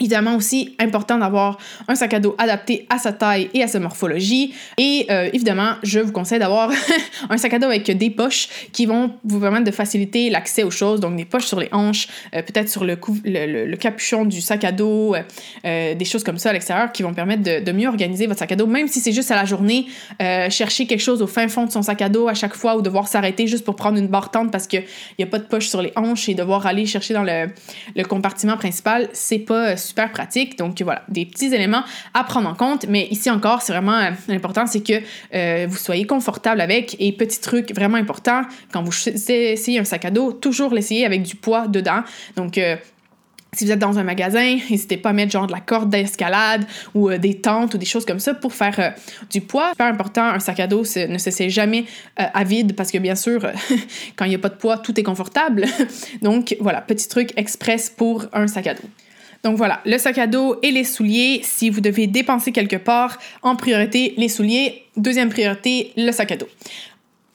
Évidemment 0.00 0.36
aussi 0.36 0.74
important 0.78 1.18
d'avoir 1.18 1.58
un 1.88 1.94
sac 1.94 2.14
à 2.14 2.20
dos 2.20 2.34
adapté 2.38 2.86
à 2.88 2.98
sa 2.98 3.12
taille 3.12 3.50
et 3.52 3.62
à 3.62 3.68
sa 3.68 3.80
morphologie. 3.80 4.54
Et 4.76 5.06
euh, 5.10 5.28
évidemment, 5.32 5.72
je 5.82 5.98
vous 5.98 6.12
conseille 6.12 6.38
d'avoir 6.38 6.70
un 7.30 7.36
sac 7.36 7.54
à 7.54 7.58
dos 7.58 7.66
avec 7.66 7.90
des 7.90 8.10
poches 8.10 8.48
qui 8.72 8.86
vont 8.86 9.12
vous 9.24 9.40
permettre 9.40 9.64
de 9.64 9.70
faciliter 9.70 10.30
l'accès 10.30 10.62
aux 10.62 10.70
choses. 10.70 11.00
Donc 11.00 11.16
des 11.16 11.24
poches 11.24 11.46
sur 11.46 11.58
les 11.58 11.68
hanches, 11.72 12.06
euh, 12.34 12.42
peut-être 12.42 12.68
sur 12.68 12.84
le, 12.84 12.96
capuchon 13.76 14.24
du 14.24 14.40
sac 14.40 14.64
à 14.64 14.72
dos, 14.72 15.14
euh, 15.64 15.94
des 15.94 16.04
choses 16.04 16.22
comme 16.22 16.38
ça 16.38 16.50
à 16.50 16.52
l'extérieur 16.52 16.92
qui 16.92 17.02
vont 17.02 17.14
permettre 17.14 17.42
de, 17.42 17.72
mieux 17.72 17.88
organiser 17.88 18.26
votre 18.26 18.38
sac 18.38 18.52
à 18.52 18.56
dos. 18.56 18.66
Même 18.66 18.88
si 18.88 19.00
c'est 19.00 19.12
juste 19.12 19.30
à 19.30 19.36
la 19.36 19.44
journée, 19.44 19.86
chercher 20.18 20.86
quelque 20.86 21.00
chose 21.00 21.22
au 21.22 21.26
fin 21.26 21.48
fond 21.48 21.64
de 21.64 21.70
son 21.70 21.82
sac 21.82 22.02
à 22.02 22.08
dos 22.08 22.28
à 22.28 22.34
chaque 22.34 22.54
fois 22.54 22.76
ou 22.76 22.82
devoir 22.82 23.08
s'arrêter 23.08 23.46
juste 23.46 23.64
pour 23.64 23.76
prendre 23.76 23.98
une 23.98 24.08
barre 24.08 24.30
tente 24.30 24.50
parce 24.50 24.66
qu'il 24.66 24.84
n'y 25.18 25.24
a 25.24 25.28
pas 25.28 25.38
de 25.38 25.44
poche 25.44 25.68
sur 25.68 25.82
les 25.82 25.92
hanches 25.96 26.28
et 26.28 26.34
devoir 26.34 26.66
aller 26.66 26.86
chercher 26.86 27.14
dans 27.14 27.24
le 27.24 28.04
compartiment 28.04 28.56
principal, 28.56 29.08
c'est 29.12 29.38
pas 29.38 29.76
super 29.88 30.12
pratique. 30.12 30.58
Donc 30.58 30.80
voilà, 30.82 31.02
des 31.08 31.26
petits 31.26 31.52
éléments 31.54 31.82
à 32.14 32.24
prendre 32.24 32.48
en 32.48 32.54
compte. 32.54 32.86
Mais 32.88 33.08
ici 33.10 33.30
encore, 33.30 33.62
c'est 33.62 33.72
vraiment 33.72 33.98
euh, 33.98 34.10
important, 34.28 34.66
c'est 34.66 34.82
que 34.82 35.00
euh, 35.34 35.66
vous 35.68 35.76
soyez 35.76 36.06
confortable 36.06 36.60
avec. 36.60 36.96
Et 37.00 37.12
petit 37.12 37.40
truc 37.40 37.74
vraiment 37.74 37.96
important, 37.96 38.42
quand 38.72 38.82
vous 38.82 38.92
essayez 39.08 39.78
un 39.78 39.84
sac 39.84 40.04
à 40.04 40.10
dos, 40.10 40.32
toujours 40.32 40.72
l'essayer 40.72 41.04
avec 41.04 41.22
du 41.22 41.36
poids 41.36 41.66
dedans. 41.66 42.02
Donc 42.36 42.58
euh, 42.58 42.76
si 43.54 43.64
vous 43.64 43.72
êtes 43.72 43.78
dans 43.78 43.98
un 43.98 44.04
magasin, 44.04 44.58
n'hésitez 44.70 44.98
pas 44.98 45.08
à 45.08 45.12
mettre 45.14 45.32
genre 45.32 45.46
de 45.46 45.52
la 45.52 45.60
corde 45.60 45.88
d'escalade 45.88 46.66
ou 46.94 47.10
des 47.10 47.40
tentes 47.40 47.74
ou 47.74 47.78
des 47.78 47.86
choses 47.86 48.04
comme 48.04 48.20
ça 48.20 48.34
pour 48.34 48.52
faire 48.52 48.94
du 49.30 49.40
poids. 49.40 49.70
Super 49.70 49.86
important, 49.86 50.24
un 50.24 50.38
sac 50.38 50.60
à 50.60 50.66
dos 50.66 50.84
ne 51.08 51.16
se 51.16 51.30
sait 51.30 51.48
jamais 51.48 51.86
à 52.16 52.44
vide 52.44 52.76
parce 52.76 52.90
que 52.90 52.98
bien 52.98 53.14
sûr, 53.14 53.40
quand 54.16 54.26
il 54.26 54.28
n'y 54.28 54.34
a 54.34 54.38
pas 54.38 54.50
de 54.50 54.56
poids, 54.56 54.76
tout 54.76 55.00
est 55.00 55.02
confortable. 55.02 55.64
Donc 56.22 56.56
voilà, 56.60 56.82
petit 56.82 57.08
truc 57.08 57.32
express 57.36 57.88
pour 57.88 58.26
un 58.34 58.48
sac 58.48 58.66
à 58.66 58.74
dos. 58.74 58.88
Donc 59.44 59.56
voilà, 59.56 59.80
le 59.84 59.98
sac 59.98 60.18
à 60.18 60.26
dos 60.26 60.56
et 60.62 60.70
les 60.70 60.84
souliers. 60.84 61.40
Si 61.44 61.70
vous 61.70 61.80
devez 61.80 62.06
dépenser 62.06 62.52
quelque 62.52 62.76
part, 62.76 63.18
en 63.42 63.56
priorité, 63.56 64.14
les 64.16 64.28
souliers. 64.28 64.84
Deuxième 64.96 65.28
priorité, 65.28 65.92
le 65.96 66.10
sac 66.10 66.32
à 66.32 66.36
dos. 66.36 66.48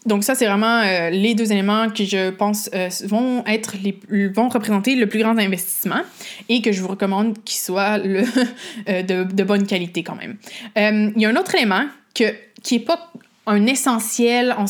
Donc 0.06 0.24
ça, 0.24 0.36
c'est 0.36 0.46
vraiment 0.46 0.82
euh, 0.82 1.10
les 1.10 1.34
deux 1.34 1.52
éléments 1.52 1.90
que 1.90 2.04
je 2.04 2.30
pense 2.30 2.70
euh, 2.74 2.90
vont 3.06 3.44
être 3.46 3.76
les 3.82 3.98
vont 4.30 4.50
représenter 4.50 4.96
le 4.96 5.08
plus 5.08 5.20
grand 5.20 5.38
investissement 5.38 6.02
et 6.50 6.62
que 6.62 6.72
je 6.72 6.82
vous 6.82 6.90
recommande 6.90 7.42
qu'ils 7.44 7.62
soient 7.62 7.98
le, 7.98 8.24
euh, 8.90 9.02
de, 9.02 9.44
bonne 9.44 9.66
qualité 9.66 10.04
quand 10.04 10.16
même. 10.16 10.38
Il 10.76 11.22
y 11.22 11.26
a 11.26 11.30
un 11.30 11.36
autre 11.36 11.56
élément 11.56 11.86
que, 12.14 12.26
qui 12.62 12.78
n'est 12.78 12.84
pas 12.84 13.12
un 13.46 13.66
essentiel 13.66 14.56
en, 14.58 14.66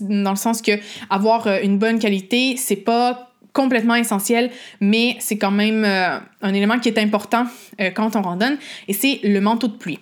dans 0.00 0.30
le 0.30 0.36
sens 0.36 0.62
que 0.62 0.72
avoir 1.10 1.46
une 1.62 1.78
bonne 1.78 1.98
qualité, 1.98 2.56
c'est 2.56 2.76
pas 2.76 3.33
complètement 3.54 3.94
essentiel, 3.94 4.50
mais 4.80 5.16
c'est 5.20 5.38
quand 5.38 5.52
même 5.52 5.84
euh, 5.84 6.18
un 6.42 6.52
élément 6.52 6.78
qui 6.78 6.90
est 6.90 6.98
important 6.98 7.46
euh, 7.80 7.90
quand 7.90 8.16
on 8.16 8.20
randonne, 8.20 8.58
et 8.88 8.92
c'est 8.92 9.20
le 9.22 9.40
manteau 9.40 9.68
de 9.68 9.76
pluie. 9.76 10.00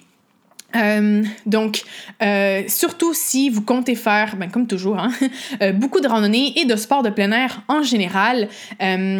Euh, 0.77 1.23
donc, 1.47 1.83
euh, 2.23 2.63
surtout 2.69 3.13
si 3.15 3.51
vous 3.51 3.63
comptez 3.63 3.95
faire, 3.95 4.37
ben, 4.37 4.51
comme 4.51 4.67
toujours, 4.67 4.99
hein, 4.99 5.11
euh, 5.63 5.73
beaucoup 5.73 6.01
de 6.01 6.09
randonnées 6.09 6.59
et 6.59 6.65
de 6.65 6.77
sport 6.77 7.03
de 7.03 7.11
plein 7.11 7.33
air 7.33 7.63
en 7.69 7.83
général, 7.83 8.49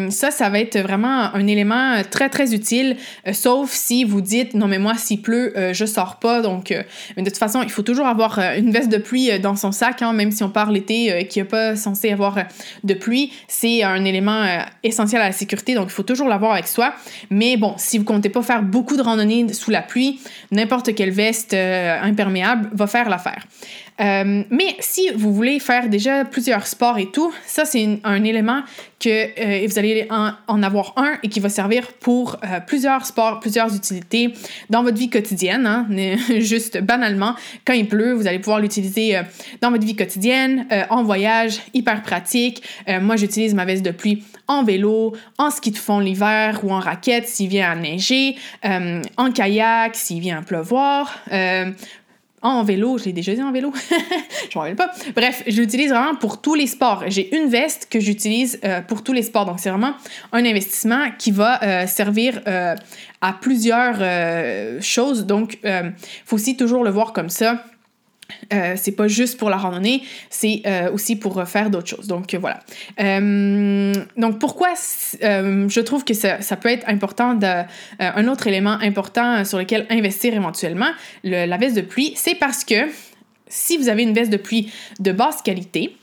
ça, 0.09 0.31
ça 0.31 0.49
va 0.49 0.59
être 0.59 0.79
vraiment 0.79 1.33
un 1.33 1.47
élément 1.47 2.01
très, 2.09 2.29
très 2.29 2.53
utile, 2.53 2.97
sauf 3.31 3.71
si 3.71 4.03
vous 4.03 4.21
dites, 4.21 4.53
non 4.53 4.67
mais 4.67 4.79
moi, 4.79 4.95
s'il 4.95 5.21
pleut, 5.21 5.53
je 5.73 5.85
sors 5.85 6.19
pas. 6.19 6.41
Donc, 6.41 6.73
de 7.17 7.23
toute 7.23 7.37
façon, 7.37 7.61
il 7.63 7.69
faut 7.69 7.81
toujours 7.81 8.07
avoir 8.07 8.39
une 8.57 8.71
veste 8.71 8.89
de 8.89 8.97
pluie 8.97 9.39
dans 9.39 9.55
son 9.55 9.71
sac, 9.71 10.01
hein, 10.01 10.13
même 10.13 10.31
si 10.31 10.43
on 10.43 10.49
part 10.49 10.71
l'été 10.71 11.19
et 11.19 11.27
qu'il 11.27 11.41
n'y 11.41 11.47
a 11.47 11.49
pas 11.49 11.75
censé 11.75 12.11
avoir 12.11 12.37
de 12.83 12.93
pluie. 12.93 13.31
C'est 13.47 13.83
un 13.83 14.03
élément 14.05 14.45
essentiel 14.83 15.21
à 15.21 15.27
la 15.27 15.31
sécurité, 15.31 15.75
donc 15.75 15.85
il 15.87 15.93
faut 15.93 16.03
toujours 16.03 16.27
l'avoir 16.27 16.53
avec 16.53 16.67
soi. 16.67 16.93
Mais 17.29 17.57
bon, 17.57 17.73
si 17.77 17.97
vous 17.97 18.05
comptez 18.05 18.29
pas 18.29 18.41
faire 18.41 18.63
beaucoup 18.63 18.97
de 18.97 19.01
randonnées 19.01 19.53
sous 19.53 19.71
la 19.71 19.81
pluie, 19.81 20.19
n'importe 20.51 20.93
quelle 20.95 21.11
veste, 21.11 21.42
euh, 21.53 22.01
imperméable 22.01 22.69
va 22.73 22.87
faire 22.87 23.09
l'affaire. 23.09 23.45
Euh, 24.01 24.43
mais 24.49 24.75
si 24.79 25.09
vous 25.15 25.33
voulez 25.33 25.59
faire 25.59 25.89
déjà 25.89 26.25
plusieurs 26.25 26.67
sports 26.67 26.97
et 26.97 27.11
tout, 27.11 27.33
ça 27.45 27.65
c'est 27.65 27.99
un 28.03 28.23
élément 28.23 28.61
que 28.99 29.09
euh, 29.09 29.67
vous 29.67 29.77
allez 29.77 30.07
en, 30.09 30.63
avoir 30.63 30.93
un 30.95 31.17
et 31.23 31.29
qui 31.29 31.39
va 31.39 31.49
servir 31.49 31.91
pour 31.99 32.37
plusieurs 32.67 33.05
sports, 33.05 33.39
plusieurs 33.39 33.75
utilités 33.75 34.33
dans 34.69 34.81
votre 34.81 34.97
vie 34.97 35.09
quotidienne. 35.09 35.67
Hein, 35.67 35.87
juste 36.39 36.81
banalement, 36.81 37.35
quand 37.65 37.73
il 37.73 37.87
pleut, 37.87 38.13
vous 38.13 38.27
allez 38.27 38.39
pouvoir 38.39 38.59
l'utiliser 38.59 39.19
dans 39.61 39.71
votre 39.71 39.85
vie 39.85 39.95
quotidienne, 39.95 40.65
en 40.89 41.03
voyage, 41.03 41.59
hyper 41.73 42.01
pratique. 42.01 42.63
moi, 43.01 43.17
j'utilise 43.17 43.53
ma 43.53 43.65
veste 43.65 43.83
de 43.83 43.91
pluie 43.91 44.23
en 44.47 44.63
vélo, 44.63 45.13
en 45.37 45.49
ski 45.49 45.71
de 45.71 45.77
fond 45.77 45.99
l'hiver 45.99 46.61
ou 46.63 46.71
en 46.71 46.79
raquette 46.79 47.27
s'il 47.27 47.49
vient 47.49 47.71
à 47.71 47.75
neiger, 47.75 48.35
en 48.63 49.31
kayak 49.33 49.95
s'il 49.95 50.19
vient 50.19 50.39
à 50.39 50.41
pleuvoir, 50.41 51.13
euh, 51.31 51.71
en 52.43 52.63
vélo, 52.63 52.97
je 52.97 53.05
l'ai 53.05 53.13
déjà 53.13 53.33
dit 53.33 53.41
en 53.41 53.51
vélo, 53.51 53.71
je 54.49 54.57
m'en 54.57 54.61
rappelle 54.61 54.75
pas. 54.75 54.91
Bref, 55.15 55.43
je 55.47 55.59
l'utilise 55.61 55.91
vraiment 55.91 56.15
pour 56.15 56.41
tous 56.41 56.55
les 56.55 56.67
sports. 56.67 57.03
J'ai 57.07 57.35
une 57.35 57.49
veste 57.49 57.87
que 57.89 57.99
j'utilise 57.99 58.59
euh, 58.63 58.81
pour 58.81 59.03
tous 59.03 59.13
les 59.13 59.23
sports. 59.23 59.45
Donc, 59.45 59.59
c'est 59.59 59.69
vraiment 59.69 59.93
un 60.31 60.45
investissement 60.45 61.07
qui 61.17 61.31
va 61.31 61.63
euh, 61.63 61.87
servir 61.87 62.41
euh, 62.47 62.75
à 63.21 63.33
plusieurs 63.33 64.81
choses. 64.81 65.25
Donc, 65.25 65.57
il 65.63 65.93
faut 66.25 66.35
aussi 66.35 66.57
toujours 66.57 66.83
le 66.83 66.89
voir 66.89 67.13
comme 67.13 67.29
ça. 67.29 67.63
Euh, 68.53 68.73
c'est 68.75 68.91
pas 68.91 69.07
juste 69.07 69.37
pour 69.37 69.49
la 69.49 69.57
randonnée, 69.57 70.03
c'est 70.29 70.61
euh, 70.65 70.91
aussi 70.91 71.15
pour 71.15 71.47
faire 71.47 71.69
d'autres 71.69 71.87
choses. 71.87 72.07
Donc 72.07 72.33
voilà. 72.35 72.59
Euh, 72.99 73.93
donc 74.17 74.39
pourquoi 74.39 74.69
je 75.21 75.79
trouve 75.79 76.03
que 76.03 76.13
ça, 76.13 76.37
peut 76.57 76.69
être 76.69 76.87
important 76.87 77.37
un 77.99 78.27
autre 78.27 78.47
élément 78.47 78.77
important 78.81 79.43
sur 79.45 79.57
lequel 79.57 79.85
investir 79.89 80.33
éventuellement, 80.33 80.91
la 81.23 81.57
veste 81.57 81.75
de 81.75 81.81
pluie, 81.81 82.13
c'est 82.15 82.35
parce 82.35 82.63
que 82.63 82.87
si 83.47 83.77
vous 83.77 83.89
avez 83.89 84.03
une 84.03 84.13
veste 84.13 84.31
de 84.31 84.37
pluie 84.37 84.71
de 84.99 85.11
basse 85.11 85.41
qualité, 85.41 85.95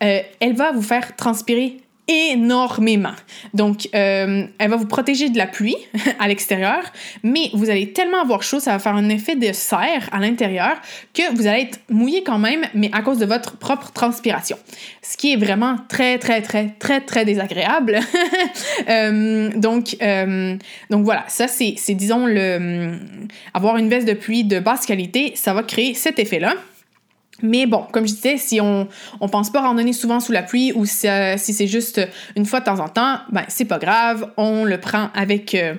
elle 0.00 0.54
va 0.54 0.72
vous 0.72 0.82
faire 0.82 1.16
transpirer 1.16 1.78
énormément. 2.08 3.12
Donc, 3.52 3.88
euh, 3.94 4.46
elle 4.58 4.70
va 4.70 4.76
vous 4.76 4.86
protéger 4.86 5.28
de 5.28 5.36
la 5.38 5.46
pluie 5.46 5.76
à 6.18 6.26
l'extérieur, 6.26 6.82
mais 7.22 7.50
vous 7.52 7.70
allez 7.70 7.92
tellement 7.92 8.20
avoir 8.20 8.42
chaud, 8.42 8.60
ça 8.60 8.72
va 8.72 8.78
faire 8.78 8.94
un 8.94 9.08
effet 9.10 9.36
de 9.36 9.52
serre 9.52 10.08
à 10.10 10.18
l'intérieur 10.18 10.76
que 11.14 11.34
vous 11.36 11.46
allez 11.46 11.62
être 11.62 11.80
mouillé 11.90 12.22
quand 12.24 12.38
même, 12.38 12.64
mais 12.74 12.90
à 12.92 13.02
cause 13.02 13.18
de 13.18 13.26
votre 13.26 13.58
propre 13.58 13.92
transpiration. 13.92 14.56
Ce 15.02 15.16
qui 15.16 15.34
est 15.34 15.36
vraiment 15.36 15.76
très, 15.88 16.18
très, 16.18 16.40
très, 16.40 16.74
très, 16.78 17.00
très 17.00 17.24
désagréable. 17.24 18.00
euh, 18.88 19.50
donc, 19.54 19.96
euh, 20.00 20.56
donc 20.90 21.04
voilà, 21.04 21.24
ça 21.28 21.46
c'est, 21.46 21.76
disons, 21.90 22.26
le, 22.26 22.92
avoir 23.52 23.76
une 23.76 23.88
veste 23.88 24.08
de 24.08 24.14
pluie 24.14 24.44
de 24.44 24.58
basse 24.60 24.86
qualité, 24.86 25.32
ça 25.34 25.52
va 25.52 25.62
créer 25.62 25.94
cet 25.94 26.18
effet-là. 26.18 26.54
Mais 27.42 27.66
bon, 27.66 27.84
comme 27.92 28.06
je 28.06 28.14
disais, 28.14 28.36
si 28.36 28.60
on 28.60 28.88
on 29.20 29.28
pense 29.28 29.50
pas 29.50 29.60
randonner 29.60 29.92
souvent 29.92 30.20
sous 30.20 30.32
la 30.32 30.42
pluie 30.42 30.72
ou 30.72 30.84
si, 30.86 31.08
euh, 31.08 31.36
c'est 31.36 31.66
juste 31.66 32.00
une 32.36 32.46
fois 32.46 32.60
de 32.60 32.64
temps 32.64 32.80
en 32.80 32.88
temps, 32.88 33.18
ben 33.30 33.44
c'est 33.48 33.64
pas 33.64 33.78
grave, 33.78 34.32
on 34.36 34.64
le 34.64 34.78
prend 34.78 35.10
avec 35.14 35.54
euh, 35.54 35.74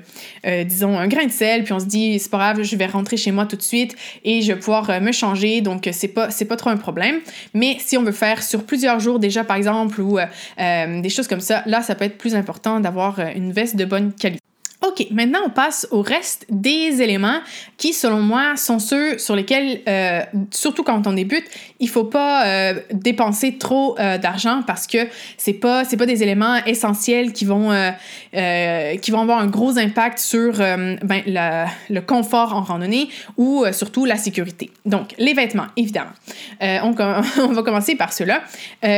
euh, 0.46 0.64
disons 0.64 0.98
un 0.98 1.08
grain 1.08 1.26
de 1.26 1.32
sel 1.32 1.64
puis 1.64 1.74
on 1.74 1.80
se 1.80 1.86
dit 1.86 2.20
c'est 2.20 2.32
pas 2.32 2.38
grave, 2.38 2.64
je 2.64 2.76
vais 2.76 2.86
rentrer 2.86 3.18
chez 3.18 3.32
moi 3.32 3.46
tout 3.46 3.56
de 3.56 3.62
suite 3.62 3.96
et 4.24 4.42
je 4.42 4.54
vais 4.54 4.60
pouvoir 4.60 5.02
me 5.02 5.12
changer 5.12 5.62
donc 5.62 5.90
c'est 5.92 6.08
pas 6.08 6.32
c'est 6.32 6.46
pas 6.46 6.56
trop 6.56 6.70
un 6.70 6.78
problème. 6.78 7.20
Mais 7.54 7.78
si 7.80 7.98
on 7.98 8.04
veut 8.04 8.12
faire 8.12 8.42
sur 8.44 8.64
plusieurs 8.64 9.00
jours 9.00 9.20
déjà 9.20 9.44
par 9.44 9.58
exemple 9.58 10.00
ou 10.02 10.18
des 10.58 11.10
choses 11.10 11.28
comme 11.28 11.42
ça, 11.42 11.64
là 11.66 11.82
ça 11.82 11.96
peut 11.96 12.06
être 12.06 12.18
plus 12.18 12.36
important 12.36 12.80
d'avoir 12.80 13.20
une 13.20 13.52
veste 13.52 13.76
de 13.76 13.86
bonne 13.86 14.14
qualité. 14.14 14.49
OK, 14.82 15.08
maintenant 15.12 15.40
on 15.46 15.50
passe 15.50 15.86
au 15.92 16.02
reste 16.02 16.46
des 16.50 17.02
éléments 17.02 17.42
qui, 17.76 17.92
selon 17.92 18.22
moi, 18.22 18.56
sont 18.56 18.80
ceux 18.80 19.18
sur 19.18 19.36
lesquels, 19.36 19.82
euh, 19.90 20.22
surtout 20.52 20.84
quand 20.84 21.06
on 21.06 21.12
débute, 21.12 21.44
il 21.82 21.90
faut 21.90 22.06
pas 22.06 22.46
euh, 22.46 22.80
dépenser 22.94 23.58
trop 23.58 24.00
euh, 24.00 24.18
d'argent 24.18 24.62
parce 24.66 24.88
que 24.88 25.00
c'est 25.36 25.54
pas 25.54 25.84
c'est 25.84 25.98
pas 25.98 26.06
des 26.06 26.24
éléments 26.24 26.64
essentiels 26.66 27.34
qui 27.34 27.44
vont 27.44 27.70
qui 28.32 29.12
vont 29.12 29.22
avoir 29.22 29.40
un 29.40 29.48
gros 29.48 29.78
impact 29.78 30.20
sur 30.20 30.54
ben, 30.54 31.24
le 31.90 32.00
confort 32.00 32.54
en 32.54 32.62
randonnée 32.62 33.10
ou 33.38 33.66
surtout 33.74 34.06
la 34.06 34.16
sécurité. 34.16 34.72
Donc 34.86 35.14
les 35.18 35.34
vêtements, 35.34 35.68
évidemment. 35.76 36.12
On, 36.62 36.96
on, 37.38 37.52
va 37.52 37.64
commencer 37.64 37.96
par 37.96 38.14
cela. 38.14 38.44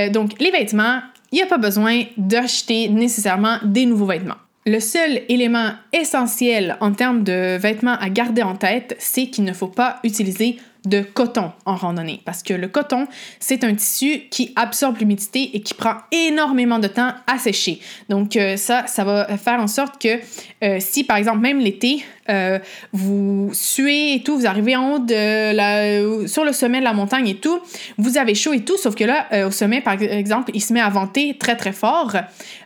donc 0.09 0.39
les 0.39 0.51
vêtements, 0.51 1.01
il 1.31 1.37
n'y 1.37 1.41
a 1.41 1.47
pas 1.47 1.57
besoin 1.57 2.03
d'acheter 2.17 2.87
nécessairement 2.89 3.57
des 3.63 3.85
nouveaux 3.85 4.05
vêtements. 4.05 4.35
Le 4.65 4.79
seul 4.79 5.21
élément 5.27 5.71
essentiel 5.91 6.77
en 6.81 6.91
termes 6.91 7.23
de 7.23 7.57
vêtements 7.57 7.97
à 7.99 8.09
garder 8.09 8.43
en 8.43 8.55
tête, 8.55 8.95
c'est 8.99 9.25
qu'il 9.25 9.43
ne 9.43 9.53
faut 9.53 9.67
pas 9.67 9.99
utiliser 10.03 10.57
de 10.85 11.01
coton 11.01 11.51
en 11.65 11.75
randonnée 11.75 12.21
parce 12.25 12.41
que 12.41 12.53
le 12.53 12.67
coton, 12.67 13.07
c'est 13.39 13.63
un 13.63 13.75
tissu 13.75 14.23
qui 14.31 14.51
absorbe 14.55 14.97
l'humidité 14.97 15.51
et 15.53 15.61
qui 15.61 15.73
prend 15.73 15.95
énormément 16.11 16.79
de 16.79 16.87
temps 16.87 17.13
à 17.27 17.37
sécher. 17.37 17.79
Donc 18.09 18.35
euh, 18.35 18.57
ça, 18.57 18.87
ça 18.87 19.03
va 19.03 19.37
faire 19.37 19.59
en 19.59 19.67
sorte 19.67 20.01
que 20.01 20.19
euh, 20.63 20.77
si 20.79 21.03
par 21.03 21.17
exemple 21.17 21.39
même 21.39 21.59
l'été, 21.59 22.03
euh, 22.29 22.57
vous 22.93 23.51
suez 23.53 24.15
et 24.15 24.23
tout, 24.23 24.37
vous 24.39 24.47
arrivez 24.47 24.75
en 24.75 24.93
haut 24.93 24.99
de 24.99 26.25
sur 26.27 26.43
le 26.43 26.53
sommet 26.53 26.79
de 26.79 26.83
la 26.83 26.93
montagne 26.93 27.27
et 27.27 27.35
tout, 27.35 27.59
vous 27.97 28.17
avez 28.17 28.33
chaud 28.33 28.53
et 28.53 28.61
tout, 28.61 28.77
sauf 28.77 28.95
que 28.95 29.03
là, 29.03 29.45
au 29.45 29.51
sommet 29.51 29.81
par 29.81 30.01
exemple, 30.01 30.51
il 30.53 30.61
se 30.61 30.73
met 30.73 30.81
à 30.81 30.89
venter 30.89 31.37
très 31.37 31.55
très 31.55 31.73
fort, 31.73 32.15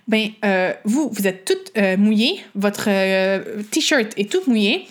ben 0.07 0.29
vous, 0.83 1.09
vous 1.11 1.27
êtes 1.27 1.45
toutes 1.45 1.71
mouillées, 1.97 2.39
votre 2.53 2.89
t-shirt 3.71 4.13
est 4.17 4.31
tout 4.31 4.41
mouillé, 4.47 4.87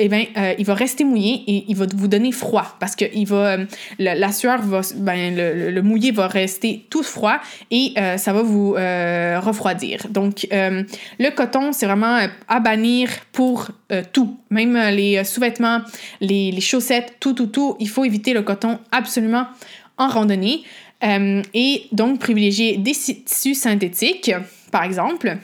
eh 0.00 0.08
bien, 0.08 0.26
euh, 0.36 0.54
il 0.58 0.64
va 0.64 0.74
rester 0.74 1.02
mouillé 1.02 1.42
et 1.46 1.64
il 1.68 1.76
va 1.76 1.86
vous 1.92 2.06
donner 2.06 2.30
froid 2.30 2.76
parce 2.78 2.94
que 2.94 3.04
il 3.12 3.26
va, 3.26 3.56
euh, 3.56 3.64
la, 3.98 4.32
sueur 4.32 4.62
va, 4.62 4.80
ben, 4.94 5.34
le, 5.36 5.82
mouillé 5.82 6.12
va 6.12 6.28
rester 6.28 6.86
tout 6.88 7.02
froid 7.02 7.38
et 7.70 7.94
euh, 7.98 8.16
ça 8.16 8.32
va 8.32 8.42
vous 8.42 8.74
refroidir. 8.74 10.06
Donc, 10.10 10.46
le 10.50 11.30
coton, 11.30 11.72
c'est 11.72 11.86
vraiment 11.86 12.26
à 12.46 12.60
bannir 12.60 13.10
pour 13.32 13.68
tout, 14.12 14.38
même 14.50 14.76
les 14.94 15.24
sous-vêtements, 15.24 15.80
les, 16.20 16.60
chaussettes, 16.60 17.16
tout, 17.20 17.32
tout, 17.32 17.46
tout. 17.46 17.76
Il 17.80 17.88
faut 17.88 18.04
éviter 18.04 18.32
le 18.34 18.42
coton 18.42 18.78
absolument 18.92 19.46
en 19.96 20.08
randonnée 20.08 20.62
et 21.02 21.86
donc 21.92 22.18
privilégier 22.20 22.76
des 22.76 22.92
tissus 22.92 23.54
synthétiques, 23.54 24.32
par 24.70 24.82
exemple 24.82 25.38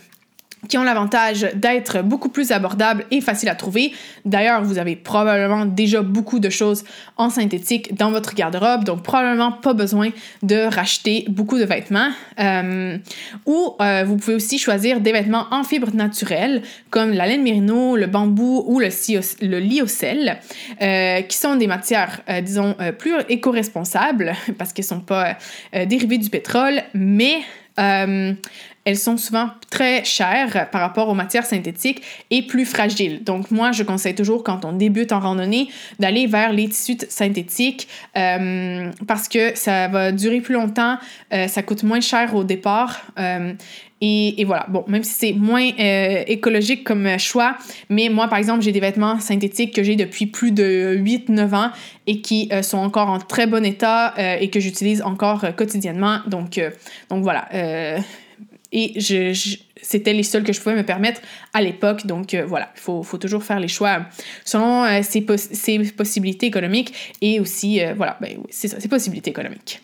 qui 0.69 0.79
ont 0.79 0.85
l'avantage 0.85 1.47
d'être 1.55 2.03
beaucoup 2.03 2.29
plus 2.29 2.53
abordables 2.53 3.05
et 3.11 3.21
faciles 3.21 3.49
à 3.49 3.55
trouver. 3.55 3.93
D'ailleurs, 4.25 4.63
vous 4.63 4.79
avez 4.79 4.97
probablement 4.97 5.67
déjà 5.67 6.03
beaucoup 6.03 6.39
de 6.39 6.51
choses 6.51 6.85
en 7.17 7.31
synthétique 7.31 7.95
dans 7.95 8.11
votre 8.11 8.35
garde-robe, 8.35 8.85
donc 8.85 9.03
probablement 9.03 9.53
pas 9.53 9.75
besoin 9.75 10.11
de 10.43 10.75
racheter 10.75 11.25
beaucoup 11.29 11.59
de 11.59 11.65
vêtements. 11.65 12.11
Euh, 12.39 12.99
ou 13.47 13.77
euh, 13.81 14.05
vous 14.07 14.17
pouvez 14.17 14.35
aussi 14.35 14.59
choisir 14.59 15.01
des 15.01 15.13
vêtements 15.13 15.47
en 15.51 15.65
fibres 15.65 15.95
naturelles, 15.95 16.63
comme 16.91 17.13
la 17.13 17.27
laine 17.27 17.43
mérino, 17.43 17.97
le 17.97 18.07
bambou 18.07 18.65
ou 18.67 18.81
le, 18.81 18.89
le 19.43 19.65
euh, 20.83 21.23
qui 21.23 21.37
sont 21.37 21.57
des 21.57 21.67
matières, 21.67 22.21
disons, 22.43 22.77
plus 22.99 23.15
éco-responsables, 23.29 24.35
parce 24.59 24.73
qu'elles 24.73 24.85
sont 24.85 25.01
pas 25.01 25.37
dérivées 25.87 26.19
du 26.19 26.31
pétrole, 26.31 26.83
mais 26.95 27.39
elles 28.85 28.99
sont 28.99 29.17
souvent 29.17 29.49
très 29.71 30.05
chères 30.05 30.69
par 30.71 30.81
rapport 30.81 31.09
aux 31.09 31.15
matières 31.15 31.47
synthétiques 31.47 32.03
et 32.31 32.43
plus 32.43 32.67
fragiles. 32.67 33.25
Donc 33.25 33.51
moi, 33.51 33.73
je 33.73 33.83
conseille 33.83 34.15
toujours 34.15 34.45
quand 34.45 34.65
on 34.65 34.73
débute 34.73 35.13
en 35.13 35.21
randonnée 35.21 35.69
d'aller 35.99 36.27
vers 36.27 36.53
les 36.53 36.69
tissus 36.69 36.99
synthétiques 37.09 37.89
euh, 38.17 38.91
parce 39.07 39.29
que 39.29 39.57
ça 39.57 39.89
va 39.89 40.13
durer 40.13 40.41
plus 40.41 40.55
longtemps, 40.55 40.99
euh, 41.33 41.49
ça 41.49 41.63
coûte 41.63 41.83
moins 41.83 42.01
cher 42.01 42.35
au 42.35 42.45
départ. 42.45 43.01
Euh, 43.19 43.55
et, 44.07 44.45
voilà, 44.45 44.67
bon, 44.69 44.85
même 44.87 45.03
si 45.03 45.15
c'est 45.15 45.33
moins 45.33 45.71
écologique 46.27 46.85
comme 46.85 47.19
choix, 47.19 47.57
mais 47.89 48.11
moi, 48.11 48.29
par 48.29 48.37
exemple, 48.37 48.61
j'ai 48.61 48.73
des 48.73 48.81
vêtements 48.81 49.19
synthétiques 49.19 49.75
que 49.75 49.83
j'ai 49.83 49.97
depuis 49.97 50.27
plus 50.27 50.53
de 50.53 50.95
8-9 50.99 51.55
ans 51.55 51.71
et 52.07 52.21
qui 52.21 52.51
sont 52.61 52.77
encore 52.77 53.09
en 53.09 53.19
très 53.19 53.47
bon 53.47 53.65
état 53.65 54.13
et 54.39 54.51
que 54.51 54.61
j'utilise 54.61 55.01
encore 55.01 55.47
quotidiennement. 55.57 56.19
Donc, 56.27 56.61
donc 57.09 57.23
voilà 57.23 57.49
et 58.75 59.01
je, 59.01 59.57
c'était 59.81 60.13
les 60.13 60.25
seuls 60.25 60.43
que 60.43 60.53
je 60.53 60.61
pouvais 60.61 60.75
me 60.75 60.83
permettre 60.83 61.21
à 61.55 61.63
l'époque. 61.63 62.07
Donc 62.07 62.35
euh, 62.35 62.45
voilà, 62.45 62.71
il 62.77 62.81
faut, 62.81 63.05
toujours 63.19 63.45
faire 63.45 63.61
les 63.61 63.69
choix 63.69 64.07
selon 64.45 64.85
euh, 64.85 65.01
ses, 65.03 65.23
possibilités 65.23 66.47
économiques 66.47 67.15
et 67.23 67.41
aussi, 67.41 67.81
euh, 67.81 67.95
voilà, 67.97 68.19
ben, 68.21 68.39
c'est 68.51 68.69
ça, 68.69 68.81
ses 68.81 68.89
possibilités 68.89 69.31
économiques. 69.31 69.81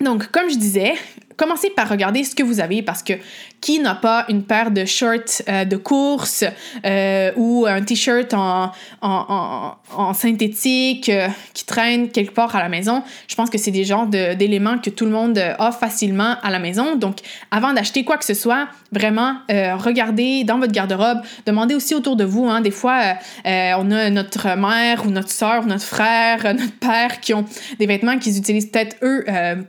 donc, 0.00 0.30
comme 0.30 0.48
je 0.48 0.56
disais, 0.56 0.94
commencez 1.40 1.70
par 1.70 1.88
regarder 1.88 2.22
ce 2.22 2.34
que 2.34 2.42
vous 2.42 2.60
avez 2.60 2.82
parce 2.82 3.02
que 3.02 3.14
qui 3.62 3.78
n'a 3.78 3.94
pas 3.94 4.26
une 4.28 4.42
paire 4.42 4.70
de 4.70 4.84
shorts 4.84 5.42
euh, 5.48 5.64
de 5.64 5.76
course 5.76 6.44
euh, 6.84 7.32
ou 7.36 7.66
un 7.66 7.82
t-shirt 7.82 8.32
en, 8.34 8.72
en, 9.00 9.74
en, 9.94 10.14
synthétique 10.14 11.08
euh, 11.08 11.28
qui 11.54 11.64
traîne 11.64 12.10
quelque 12.10 12.34
part 12.34 12.54
à 12.54 12.62
la 12.62 12.68
maison? 12.68 13.02
Je 13.26 13.34
pense 13.34 13.48
que 13.48 13.56
c'est 13.56 13.70
des 13.70 13.84
genres 13.84 14.06
d'éléments 14.06 14.78
que 14.78 14.90
tout 14.90 15.06
le 15.06 15.10
monde 15.10 15.38
a 15.38 15.72
facilement 15.72 16.36
à 16.42 16.50
la 16.50 16.58
maison. 16.58 16.96
Donc, 16.96 17.18
avant 17.50 17.72
d'acheter 17.72 18.04
quoi 18.04 18.18
que 18.18 18.24
ce 18.24 18.34
soit, 18.34 18.68
vraiment, 18.92 19.36
regardez 19.48 20.44
dans 20.44 20.58
votre 20.58 20.72
garde-robe, 20.72 21.20
demandez 21.46 21.74
aussi 21.74 21.94
autour 21.94 22.16
de 22.16 22.24
vous. 22.24 22.46
Hein, 22.46 22.60
des 22.60 22.70
fois, 22.70 23.14
on 23.44 23.90
a 23.90 24.10
notre 24.10 24.56
mère 24.56 25.06
ou 25.06 25.10
notre 25.10 25.30
soeur 25.30 25.64
ou 25.64 25.66
notre 25.66 25.84
frère, 25.84 26.42
notre 26.54 26.78
père 26.78 27.20
qui 27.20 27.34
ont 27.34 27.44
des 27.78 27.86
vêtements 27.86 28.18
qu'ils 28.18 28.38
utilisent 28.38 28.70
peut-être 28.70 28.96
eux 29.02 29.24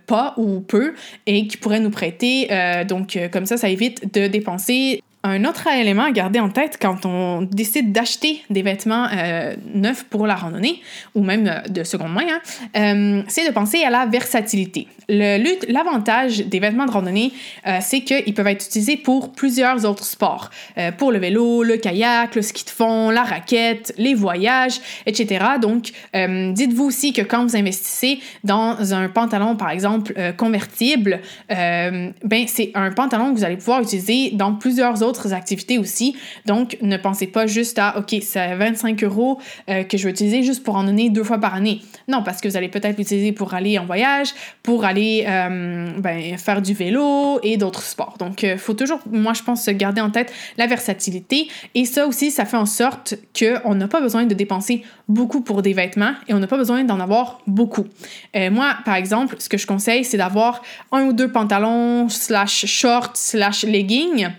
pas 0.08 0.34
ou 0.38 0.62
peu 0.62 0.94
et 1.26 1.48
qui 1.48 1.58
pourraient 1.62 1.80
nous 1.80 1.91
prêter. 1.91 2.50
donc, 2.88 3.17
comme 3.32 3.45
ça, 3.45 3.56
ça 3.56 3.69
évite 3.69 4.13
de 4.13 4.28
dépenser 4.28 5.02
Un 5.24 5.46
autre 5.46 5.68
élément 5.68 6.06
à 6.06 6.12
garder 6.12 6.40
en 6.40 6.50
tête 6.50 6.80
quand 6.82 7.06
on 7.06 7.44
décide 7.44 7.92
d'acheter 7.92 8.42
des 8.50 8.64
vêtements 8.64 9.08
euh, 9.14 9.54
neufs 9.72 10.04
pour 10.06 10.26
la 10.26 10.34
randonnée, 10.34 10.82
ou 11.14 11.24
même 11.24 11.48
euh, 11.48 11.70
de 11.70 11.84
seconde 11.84 12.14
main, 12.14 12.24
hein, 12.28 12.42
euh, 12.76 13.24
c'est 13.28 13.48
de 13.48 13.54
penser 13.54 13.84
à 13.84 13.92
la 13.92 14.08
versatilité. 14.08 14.88
L'avantage 15.08 16.40
des 16.46 16.60
vêtements 16.60 16.86
de 16.86 16.92
randonnée, 16.92 17.34
c'est 17.82 18.00
qu'ils 18.00 18.34
peuvent 18.34 18.48
être 18.48 18.66
utilisés 18.66 18.96
pour 18.96 19.34
plusieurs 19.34 19.84
autres 19.84 20.06
sports. 20.06 20.50
pour 20.98 21.12
le 21.12 21.20
vélo, 21.20 21.64
le 21.64 21.76
kayak, 21.76 22.34
le 22.36 22.42
ski 22.42 22.64
de 22.64 22.70
fond, 22.70 23.10
la 23.10 23.24
raquette, 23.24 23.94
les 23.98 24.14
voyages, 24.14 24.80
etc. 25.06 25.46
Donc, 25.62 25.92
dites-vous 26.14 26.86
aussi 26.86 27.12
que 27.12 27.24
quand 27.24 27.44
vous 27.44 27.58
investissez 27.58 28.22
dans 28.46 28.94
un 28.94 29.10
pantalon, 29.10 29.58
par 29.58 29.72
exemple, 29.72 30.14
convertible, 30.38 31.20
ben, 31.50 32.14
c'est 32.48 32.72
un 32.74 32.92
pantalon 32.92 33.34
que 33.34 33.40
vous 33.40 33.44
allez 33.44 33.58
pouvoir 33.58 33.82
utiliser 33.82 34.32
dans 34.32 34.54
plusieurs 34.54 35.04
autres 35.04 35.11
activités 35.34 35.78
aussi. 35.78 36.15
Donc, 36.45 36.78
ne 36.82 36.97
pensez 36.97 37.28
pas 37.28 37.47
juste 37.47 37.80
à, 37.80 37.97
OK, 37.97 38.15
c'est 38.21 38.56
25 38.56 39.04
euros 39.04 39.39
euh, 39.69 39.84
que 39.84 39.97
je 39.97 40.06
vais 40.06 40.12
utiliser 40.12 40.43
juste 40.43 40.63
pour 40.63 40.76
en 40.76 40.84
donner 40.84 41.10
deux 41.10 41.24
fois 41.24 41.38
par 41.38 41.54
année. 41.54 41.82
Non, 42.08 42.24
parce 42.24 42.41
que 42.41 42.47
vous 42.47 42.58
allez 42.58 42.69
peut-être 42.69 42.97
l'utiliser 42.97 43.32
pour 43.32 43.54
aller 43.54 43.78
en 43.78 43.86
voyage, 43.86 44.30
pour 44.63 44.86
aller 44.86 45.26
euh, 45.28 45.91
ben, 45.97 46.38
faire 46.38 46.62
du 46.62 46.74
vélo 46.74 47.39
et 47.43 47.58
d'autres 47.58 47.84
sports. 47.84 48.15
Donc, 48.19 48.43
il 48.43 48.52
euh, 48.52 48.58
faut 48.58 48.74
toujours, 48.74 49.00
moi, 49.12 49.34
je 49.34 49.43
pense, 49.43 49.67
garder 49.69 50.02
en 50.02 50.10
tête 50.10 50.32
la 50.58 50.67
versatilité. 50.67 51.47
Et 51.76 51.86
ça 51.86 52.08
aussi, 52.08 52.32
ça 52.32 52.45
fait 52.45 52.58
en 52.58 52.65
sorte 52.65 53.15
qu'on 53.38 53.76
n'a 53.76 53.88
pas 53.88 54.02
besoin 54.02 54.26
de 54.26 54.34
dépenser 54.34 54.84
beaucoup 55.08 55.41
pour 55.41 55.62
des 55.62 55.74
vêtements 55.74 56.13
et 56.28 56.34
on 56.34 56.39
n'a 56.39 56.47
pas 56.47 56.58
besoin 56.58 56.84
d'en 56.84 57.00
avoir 57.00 57.39
beaucoup. 57.47 57.86
moi, 58.34 58.76
par 58.86 58.95
exemple, 58.95 59.36
ce 59.39 59.50
que 59.50 59.58
je 59.58 59.67
conseille, 59.67 60.06
c'est 60.06 60.17
d'avoir 60.17 60.62
un 60.91 61.04
ou 61.04 61.13
deux 61.13 61.30
pantalons 61.30 62.08
slash 62.10 62.65
shorts 62.65 63.12
slash 63.15 63.63
leggings 63.63 64.30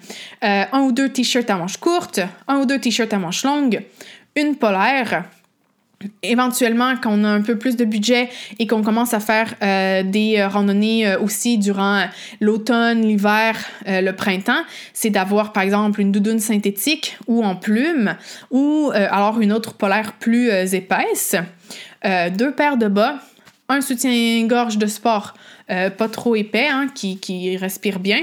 euh, 0.42 0.64
un 0.72 0.80
ou 0.80 0.92
deux 0.92 1.08
t-shirts 1.08 1.48
à 1.50 1.56
manches 1.56 1.76
courtes, 1.76 2.20
un 2.48 2.58
ou 2.58 2.66
deux 2.66 2.78
t-shirts 2.78 3.12
à 3.12 3.18
manches 3.18 3.44
longues, 3.44 3.82
une 4.36 4.56
polaire. 4.56 5.24
Éventuellement, 6.24 6.96
quand 7.00 7.12
on 7.12 7.22
a 7.22 7.28
un 7.28 7.42
peu 7.42 7.56
plus 7.56 7.76
de 7.76 7.84
budget 7.84 8.28
et 8.58 8.66
qu'on 8.66 8.82
commence 8.82 9.14
à 9.14 9.20
faire 9.20 9.54
euh, 9.62 10.02
des 10.02 10.38
euh, 10.38 10.48
randonnées 10.48 11.14
aussi 11.14 11.58
durant 11.58 12.06
l'automne, 12.40 13.02
l'hiver, 13.02 13.56
le 13.86 14.10
printemps, 14.10 14.64
c'est 14.92 15.10
d'avoir 15.10 15.52
par 15.52 15.62
exemple 15.62 16.00
une 16.00 16.10
doudoune 16.10 16.40
synthétique 16.40 17.16
ou 17.28 17.44
en 17.44 17.54
plume 17.54 18.16
ou 18.50 18.90
alors 18.92 19.40
une 19.40 19.52
autre 19.52 19.74
polaire 19.74 20.14
plus 20.14 20.50
épaisse, 20.74 21.36
deux 22.04 22.50
paires 22.50 22.78
de 22.78 22.88
bas, 22.88 23.20
un 23.68 23.80
soutien-gorge 23.80 24.78
de 24.78 24.86
sport 24.86 25.34
pas 25.68 26.08
trop 26.10 26.34
épais 26.34 26.66
hein, 26.68 26.88
qui, 26.92 27.18
qui 27.18 27.56
respire 27.56 28.00
bien, 28.00 28.22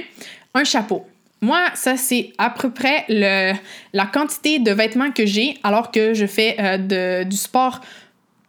un 0.54 0.66
chapeau. 0.66 1.06
Moi, 1.42 1.64
ça, 1.74 1.96
c'est 1.96 2.34
à 2.38 2.50
peu 2.50 2.70
près 2.70 3.06
la 3.10 4.06
quantité 4.06 4.60
de 4.60 4.72
vêtements 4.72 5.12
que 5.12 5.26
j'ai 5.26 5.58
alors 5.64 5.92
que 5.92 6.14
je 6.14 6.26
fais 6.26 6.58
euh, 6.60 7.24
du 7.24 7.38
sport 7.38 7.82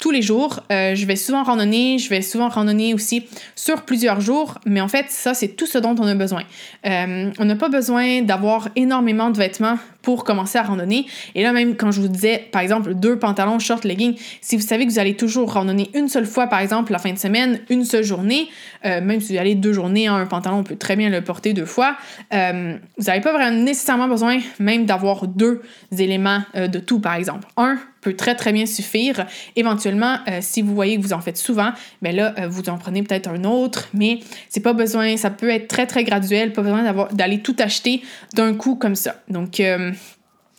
tous 0.00 0.10
les 0.10 0.22
jours. 0.22 0.60
Euh, 0.72 0.94
je 0.94 1.06
vais 1.06 1.14
souvent 1.14 1.44
randonner, 1.44 1.98
je 1.98 2.08
vais 2.08 2.22
souvent 2.22 2.48
randonner 2.48 2.94
aussi 2.94 3.26
sur 3.54 3.82
plusieurs 3.82 4.20
jours, 4.20 4.58
mais 4.64 4.80
en 4.80 4.88
fait, 4.88 5.06
ça, 5.08 5.34
c'est 5.34 5.48
tout 5.48 5.66
ce 5.66 5.78
dont 5.78 5.94
on 5.98 6.06
a 6.06 6.14
besoin. 6.14 6.42
Euh, 6.86 7.30
on 7.38 7.44
n'a 7.44 7.56
pas 7.56 7.68
besoin 7.68 8.22
d'avoir 8.22 8.68
énormément 8.76 9.30
de 9.30 9.36
vêtements 9.36 9.78
pour 10.02 10.24
commencer 10.24 10.58
à 10.58 10.62
randonner. 10.62 11.06
Et 11.34 11.42
là, 11.42 11.52
même 11.52 11.76
quand 11.76 11.90
je 11.90 12.00
vous 12.00 12.08
disais, 12.08 12.48
par 12.52 12.62
exemple, 12.62 12.94
deux 12.94 13.18
pantalons, 13.18 13.58
short, 13.58 13.84
leggings, 13.84 14.16
si 14.40 14.56
vous 14.56 14.62
savez 14.62 14.86
que 14.86 14.92
vous 14.92 14.98
allez 14.98 15.16
toujours 15.16 15.52
randonner 15.52 15.90
une 15.94 16.08
seule 16.08 16.26
fois, 16.26 16.46
par 16.46 16.60
exemple, 16.60 16.92
la 16.92 16.98
fin 16.98 17.12
de 17.12 17.18
semaine, 17.18 17.60
une 17.68 17.84
seule 17.84 18.04
journée, 18.04 18.48
euh, 18.84 19.00
même 19.00 19.20
si 19.20 19.34
vous 19.34 19.38
allez 19.38 19.54
deux 19.54 19.72
journées, 19.72 20.06
un 20.06 20.26
pantalon, 20.26 20.58
on 20.58 20.64
peut 20.64 20.76
très 20.76 20.96
bien 20.96 21.10
le 21.10 21.20
porter 21.22 21.52
deux 21.52 21.66
fois, 21.66 21.96
euh, 22.32 22.76
vous 22.96 23.04
n'avez 23.04 23.20
pas 23.20 23.32
vraiment 23.32 23.62
nécessairement 23.62 24.08
besoin 24.08 24.38
même 24.58 24.86
d'avoir 24.86 25.26
deux 25.26 25.62
éléments 25.96 26.40
euh, 26.54 26.68
de 26.68 26.78
tout, 26.78 27.00
par 27.00 27.14
exemple. 27.14 27.46
Un 27.56 27.78
peut 28.00 28.16
très 28.16 28.34
très 28.34 28.54
bien 28.54 28.64
suffire. 28.64 29.26
Éventuellement, 29.56 30.16
si 30.40 30.62
vous 30.62 30.74
voyez 30.74 30.96
que 30.96 31.02
vous 31.02 31.12
en 31.12 31.20
faites 31.20 31.36
souvent, 31.36 31.72
ben 32.00 32.16
là, 32.16 32.34
vous 32.48 32.70
en 32.70 32.78
prenez 32.78 33.02
peut-être 33.02 33.28
un 33.28 33.44
autre, 33.44 33.90
mais 33.92 34.20
c'est 34.48 34.62
pas 34.62 34.72
besoin, 34.72 35.18
ça 35.18 35.28
peut 35.28 35.50
être 35.50 35.68
très 35.68 35.84
très 35.84 36.02
graduel, 36.02 36.54
pas 36.54 36.62
besoin 36.62 36.94
d'aller 37.12 37.40
tout 37.40 37.56
acheter 37.58 38.00
d'un 38.32 38.54
coup 38.54 38.76
comme 38.76 38.94
ça. 38.94 39.16
Donc, 39.28 39.60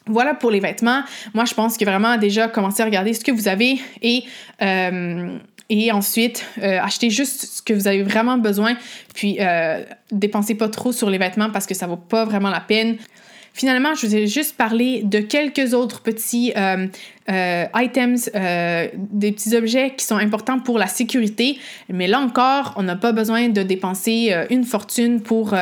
voilà 0.08 0.34
pour 0.34 0.52
les 0.52 0.60
vêtements. 0.60 1.04
Moi, 1.34 1.46
je 1.46 1.54
pense 1.54 1.78
que 1.78 1.86
vraiment 1.86 2.18
déjà 2.18 2.48
commencer 2.48 2.82
à 2.82 2.86
regarder 2.86 3.14
ce 3.14 3.24
que 3.24 3.32
vous 3.32 3.48
avez 3.48 3.80
et, 4.02 4.24
euh, 4.62 5.38
et 5.70 5.92
ensuite 5.92 6.46
euh, 6.62 6.80
acheter 6.82 7.10
juste 7.10 7.46
ce 7.46 7.62
que 7.62 7.74
vous 7.74 7.88
avez 7.88 8.04
vraiment 8.04 8.38
besoin. 8.38 8.76
Puis 9.14 9.38
euh, 9.40 9.84
dépensez 10.12 10.56
pas 10.56 10.70
trop 10.70 10.92
sur 10.92 11.10
les 11.10 11.18
vêtements 11.18 11.50
parce 11.50 11.68
que 11.68 11.74
ça 11.74 11.88
vaut 11.88 11.98
pas 11.98 12.26
vraiment 12.26 12.50
la 12.50 12.62
peine. 12.62 12.98
Finalement, 13.54 13.94
je 13.96 14.08
vous 14.08 14.16
ai 14.16 14.28
juste 14.28 14.56
parlé 14.56 15.02
de 15.04 15.20
quelques 15.20 15.74
autres 15.74 16.02
petits 16.02 16.54
euh, 16.56 16.88
euh, 17.30 17.66
items, 17.76 18.32
euh, 18.34 18.88
des 18.96 19.34
petits 19.34 19.56
objets 19.56 19.94
qui 19.98 20.06
sont 20.06 20.16
importants 20.16 20.60
pour 20.60 20.80
la 20.80 20.88
sécurité. 20.88 21.60
Mais 21.90 22.08
là 22.08 22.22
encore, 22.22 22.74
on 22.78 22.84
n'a 22.84 22.96
pas 22.96 23.12
besoin 23.12 23.50
de 23.50 23.62
dépenser 23.62 24.34
une 24.50 24.64
fortune 24.64 25.22
pour, 25.22 25.54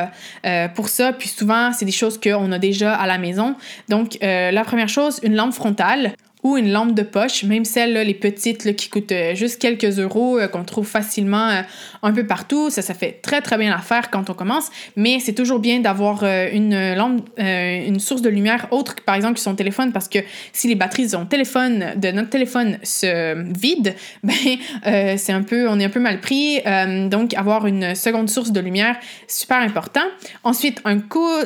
pour 0.76 0.90
ça. 0.90 1.14
Puis 1.14 1.30
souvent, 1.30 1.72
c'est 1.74 1.86
des 1.86 1.92
choses 1.92 2.20
qu'on 2.20 2.52
a 2.52 2.60
déjà 2.60 2.94
à 2.94 3.08
la 3.08 3.18
maison. 3.18 3.56
Donc, 3.88 4.18
la 4.22 4.64
première 4.64 4.90
chose, 4.90 5.20
une 5.24 5.36
lampe 5.36 5.54
frontale 5.54 6.14
ou 6.42 6.56
une 6.56 6.72
lampe 6.72 6.96
de 6.96 7.04
poche, 7.04 7.44
même 7.44 7.66
celles, 7.66 7.94
là, 7.94 8.04
les 8.04 8.14
petites 8.14 8.74
qui 8.76 8.90
coûtent 8.90 9.12
euh, 9.12 9.36
juste 9.36 9.60
quelques 9.60 10.00
euros, 10.00 10.40
euh, 10.40 10.48
qu'on 10.48 10.64
trouve 10.64 10.88
facilement 10.88 11.50
euh, 11.50 11.62
un 12.02 12.14
peu 12.14 12.26
partout. 12.26 12.70
Ça, 12.70 12.82
ça 12.82 12.94
fait 12.94 13.20
très, 13.22 13.42
très 13.42 13.58
bien 13.58 13.70
l'affaire 13.70 14.10
quand 14.10 14.30
on 14.30 14.34
commence, 14.34 14.70
mais 14.96 15.20
c'est 15.20 15.34
toujours 15.34 15.60
bien 15.60 15.82
d'avoir 15.82 16.24
une 16.24 16.94
lampe, 16.94 17.28
une 17.38 18.00
source 18.00 18.22
de 18.22 18.30
lumière 18.30 18.68
autre 18.72 18.96
que, 18.96 19.02
par 19.02 19.16
exemple, 19.16 19.36
que 19.36 19.40
son 19.42 19.56
téléphone, 19.56 19.92
parce 19.92 20.08
que 20.08 20.20
si 20.54 20.68
les 20.68 20.76
batteries 20.76 21.06
de, 21.06 21.12
son 21.12 21.26
téléphone, 21.26 21.94
de 21.98 22.12
notre 22.12 22.30
téléphone 22.30 22.78
se 22.84 23.36
vident, 23.60 23.94
ben, 24.24 25.18
c'est 25.18 25.34
un 25.34 25.44
peu, 25.44 25.68
on 25.68 25.80
est 25.80 25.86
un 25.86 25.90
peu 25.90 26.00
mal 26.00 26.22
pris. 26.22 26.62
donc, 27.10 27.34
avoir 27.34 27.68
une 27.68 27.96
seconde 27.96 28.30
source 28.30 28.52
de 28.52 28.60
lumière, 28.60 28.96
super 29.28 29.58
important. 29.58 30.06
Ensuite, 30.44 30.82
un, 30.86 31.00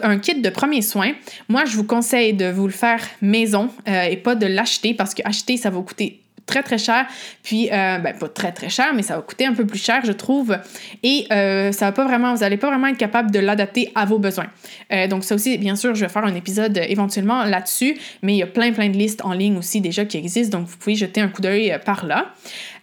un 0.03 0.19
kit 0.19 0.39
de 0.39 0.49
premiers 0.49 0.81
soins. 0.81 1.13
Moi, 1.49 1.65
je 1.65 1.75
vous 1.75 1.85
conseille 1.85 2.33
de 2.33 2.49
vous 2.49 2.67
le 2.67 2.73
faire 2.73 2.99
maison 3.21 3.69
et 3.87 4.17
pas 4.17 4.35
de 4.35 4.45
l'acheter 4.45 4.82
parce 4.91 5.13
que 5.13 5.21
acheter, 5.23 5.55
ça 5.55 5.69
va 5.69 5.79
coûter 5.81 6.22
très 6.45 6.63
très 6.63 6.77
cher 6.77 7.05
puis 7.41 7.69
euh, 7.71 7.99
ben, 7.99 8.13
pas 8.17 8.27
très 8.27 8.51
très 8.51 8.69
cher 8.69 8.93
mais 8.93 9.01
ça 9.01 9.15
va 9.15 9.21
coûter 9.21 9.45
un 9.45 9.53
peu 9.53 9.65
plus 9.65 9.79
cher 9.79 10.01
je 10.03 10.11
trouve 10.11 10.57
et 11.01 11.25
euh, 11.31 11.71
ça 11.71 11.85
va 11.85 11.91
pas 11.91 12.05
vraiment 12.05 12.33
vous 12.33 12.43
allez 12.43 12.57
pas 12.57 12.67
vraiment 12.67 12.87
être 12.87 12.97
capable 12.97 13.31
de 13.31 13.39
l'adapter 13.39 13.91
à 13.95 14.05
vos 14.05 14.19
besoins 14.19 14.47
euh, 14.91 15.07
donc 15.07 15.23
ça 15.23 15.35
aussi 15.35 15.57
bien 15.57 15.75
sûr 15.75 15.95
je 15.95 16.01
vais 16.01 16.09
faire 16.09 16.25
un 16.25 16.35
épisode 16.35 16.77
éventuellement 16.77 17.43
là-dessus 17.43 17.97
mais 18.21 18.33
il 18.33 18.37
y 18.37 18.43
a 18.43 18.47
plein 18.47 18.71
plein 18.71 18.89
de 18.89 18.97
listes 18.97 19.23
en 19.23 19.33
ligne 19.33 19.57
aussi 19.57 19.81
déjà 19.81 20.05
qui 20.05 20.17
existent 20.17 20.57
donc 20.59 20.67
vous 20.67 20.77
pouvez 20.77 20.95
jeter 20.95 21.21
un 21.21 21.29
coup 21.29 21.41
d'œil 21.41 21.77
par 21.85 22.05
là 22.05 22.33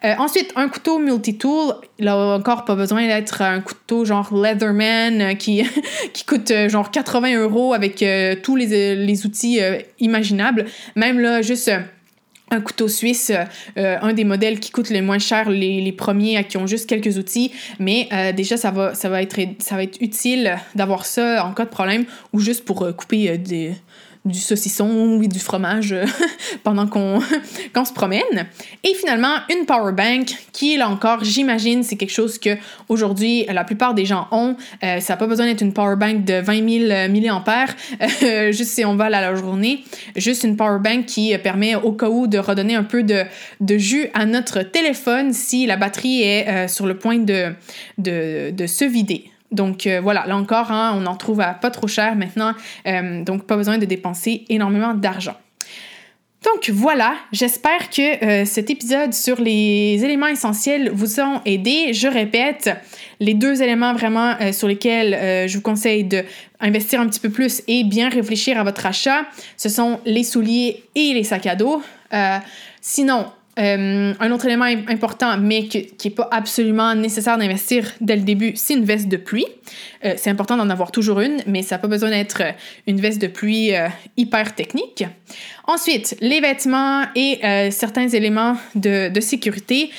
ensuite, 0.03 0.51
un 0.57 0.71
couteau 0.71 0.99
multi-tool. 0.99 1.75
Il 1.99 2.09
a 2.09 2.17
encore 2.17 2.65
pas 2.65 2.75
besoin 2.75 3.07
d'être 3.07 3.43
un 3.43 3.61
couteau 3.61 4.07
genre 4.07 4.35
Leatherman 4.35 5.37
qui, 5.37 5.63
qui 6.15 6.25
coûte 6.25 6.51
genre 6.69 6.91
80 6.91 7.39
euros 7.39 7.75
avec 7.75 8.03
tous 8.43 8.57
les, 8.57 8.97
les 8.97 9.27
outils 9.27 9.61
imaginables. 9.99 10.65
Même 10.97 11.21
là, 11.21 11.43
juste 11.43 11.71
un 12.51 12.61
couteau 12.61 12.89
suisse, 12.89 13.33
euh, 13.79 13.97
un 14.03 14.13
des 14.13 14.25
modèles 14.25 14.61
qui 14.61 14.71
coûte 14.71 14.91
le 14.91 15.03
moins 15.03 15.19
cher, 15.19 15.51
les, 15.51 15.93
premiers 15.93 16.43
qui 16.45 16.57
ont 16.57 16.67
juste 16.67 16.89
quelques 16.89 17.19
outils, 17.19 17.53
mais 17.79 18.09
euh, 18.13 18.33
déjà 18.33 18.57
ça 18.57 18.71
va, 18.71 18.95
ça, 18.95 19.09
ça 19.59 19.75
va 19.77 19.83
être 19.83 19.99
utile 20.01 20.57
d'avoir 20.75 21.07
ça 21.07 21.45
en 21.45 21.53
cas 21.53 21.65
de 21.65 21.71
problème 21.71 22.05
ou 22.33 22.41
juste 22.41 22.65
pour 22.65 22.83
euh, 22.83 22.93
couper 22.93 23.39
des, 23.39 23.75
du 24.25 24.39
saucisson 24.39 24.89
ou 24.89 25.27
du 25.27 25.39
fromage 25.39 25.93
euh, 25.93 26.05
pendant 26.63 26.87
qu'on 26.87 27.21
se 27.85 27.93
promène. 27.93 28.47
Et 28.85 28.95
finalement, 28.95 29.37
une 29.49 29.65
power 29.65 29.93
bank 29.93 30.35
qui, 30.53 30.77
là 30.77 30.89
encore, 30.89 31.25
j'imagine, 31.25 31.83
c'est 31.83 31.97
quelque 31.97 32.13
chose 32.13 32.39
que 32.39 32.57
aujourd'hui 32.89 33.47
la 33.49 33.65
plupart 33.65 33.95
des 33.95 34.05
gens 34.05 34.29
ont. 34.31 34.57
Euh, 34.85 35.01
ça 35.01 35.15
n'a 35.15 35.17
pas 35.17 35.27
besoin 35.27 35.47
d'être 35.47 35.63
une 35.63 35.73
power 35.73 35.97
bank 35.97 36.25
de 36.25 36.35
20 36.35 36.69
000 36.87 37.43
mAh, 37.47 37.67
euh, 38.23 38.53
juste 38.53 38.73
si 38.73 38.85
on 38.85 38.97
va 38.97 39.07
à 39.07 39.11
la 39.11 39.35
journée. 39.35 39.85
Juste 40.17 40.45
une 40.45 40.57
power 40.57 40.79
bank 40.81 41.07
qui 41.07 41.37
permet 41.39 41.75
au 41.75 41.93
cas 41.93 42.09
où 42.09 42.27
de 42.27 42.39
redonner 42.39 42.75
un 42.75 42.85
peu 42.85 43.03
de, 43.03 43.25
de 43.61 43.79
jus 43.79 44.09
à 44.13 44.27
notre 44.27 44.63
téléphone 44.63 45.33
si 45.33 45.67
la 45.67 45.77
batterie 45.77 46.23
est 46.23 46.69
sur 46.69 46.87
le 46.87 46.97
point 46.99 47.19
de, 47.19 47.53
de, 47.99 48.51
de 48.51 48.67
se 48.67 48.85
vider. 48.85 49.31
Donc 49.53 49.87
euh, 49.87 50.01
voilà, 50.01 50.25
là 50.27 50.37
encore, 50.37 50.71
hein, 50.71 50.97
on 50.97 51.07
en 51.07 51.17
trouve 51.17 51.41
à 51.41 51.55
pas 51.55 51.71
trop 51.71 51.89
cher 51.89 52.15
maintenant, 52.15 52.55
euh, 52.87 53.25
donc 53.25 53.47
pas 53.47 53.57
besoin 53.57 53.79
de 53.79 53.85
dépenser 53.85 54.45
énormément 54.49 54.95
d'argent. 54.95 55.37
Donc 56.45 56.71
voilà, 56.71 57.17
j'espère 57.33 57.91
que 57.91 58.25
euh, 58.25 58.45
cet 58.47 58.71
épisode 58.71 59.13
sur 59.13 59.39
les 59.41 60.01
éléments 60.03 60.29
essentiels 60.29 60.91
vous 60.91 61.21
ont 61.21 61.43
aidé. 61.45 61.93
Je 61.93 62.09
répète, 62.09 62.71
les 63.19 63.35
deux 63.35 63.63
éléments 63.63 63.93
vraiment 63.93 64.37
sur 64.53 64.67
lesquels 64.67 65.47
je 65.47 65.55
vous 65.55 65.63
conseille 65.63 66.05
d'investir 66.05 66.99
un 67.03 67.09
petit 67.09 67.21
peu 67.21 67.29
plus 67.29 67.63
et 67.69 67.85
bien 67.85 68.09
réfléchir 68.09 68.59
à 68.59 68.65
votre 68.65 68.87
achat, 68.87 69.27
ce 69.59 69.69
sont 69.69 70.01
les 70.07 70.25
souliers 70.25 70.85
et 70.95 71.13
les 71.13 71.25
sacs 71.25 71.47
à 71.47 71.57
dos. 71.57 71.83
sinon, 72.81 73.27
Euh, 73.61 74.15
un 74.19 74.31
autre 74.33 74.47
élément 74.47 74.65
important, 74.65 75.37
mais 75.39 75.67
qui 75.67 75.91
n'est 76.05 76.15
pas 76.15 76.29
absolument 76.31 76.95
nécessaire 76.95 77.37
d'investir 77.37 77.91
dès 78.01 78.17
le 78.17 78.23
début, 78.23 78.53
c'est 78.57 78.75
une 78.75 78.85
veste 78.85 79.09
de 79.09 79.17
pluie. 79.17 79.47
Euh, 80.05 80.15
c'est 80.17 80.31
important 80.31 80.57
d'en 80.57 80.71
avoir 80.71 80.91
toujours 80.93 81.21
une, 81.21 81.43
mais 81.47 81.63
ça 81.63 81.75
n'a 81.75 81.79
pas 81.81 81.89
besoin 81.89 82.11
d'être 82.11 82.43
une 82.87 83.01
veste 83.01 83.21
de 83.21 83.27
pluie 83.27 83.73
hyper 84.17 84.55
technique. 84.55 85.05
Ensuite, 85.73 86.17
les 86.21 86.41
vêtements 86.41 87.05
et 87.15 87.39
certains 87.71 88.09
éléments 88.09 88.57
de, 88.75 89.21
sécurité 89.21 89.91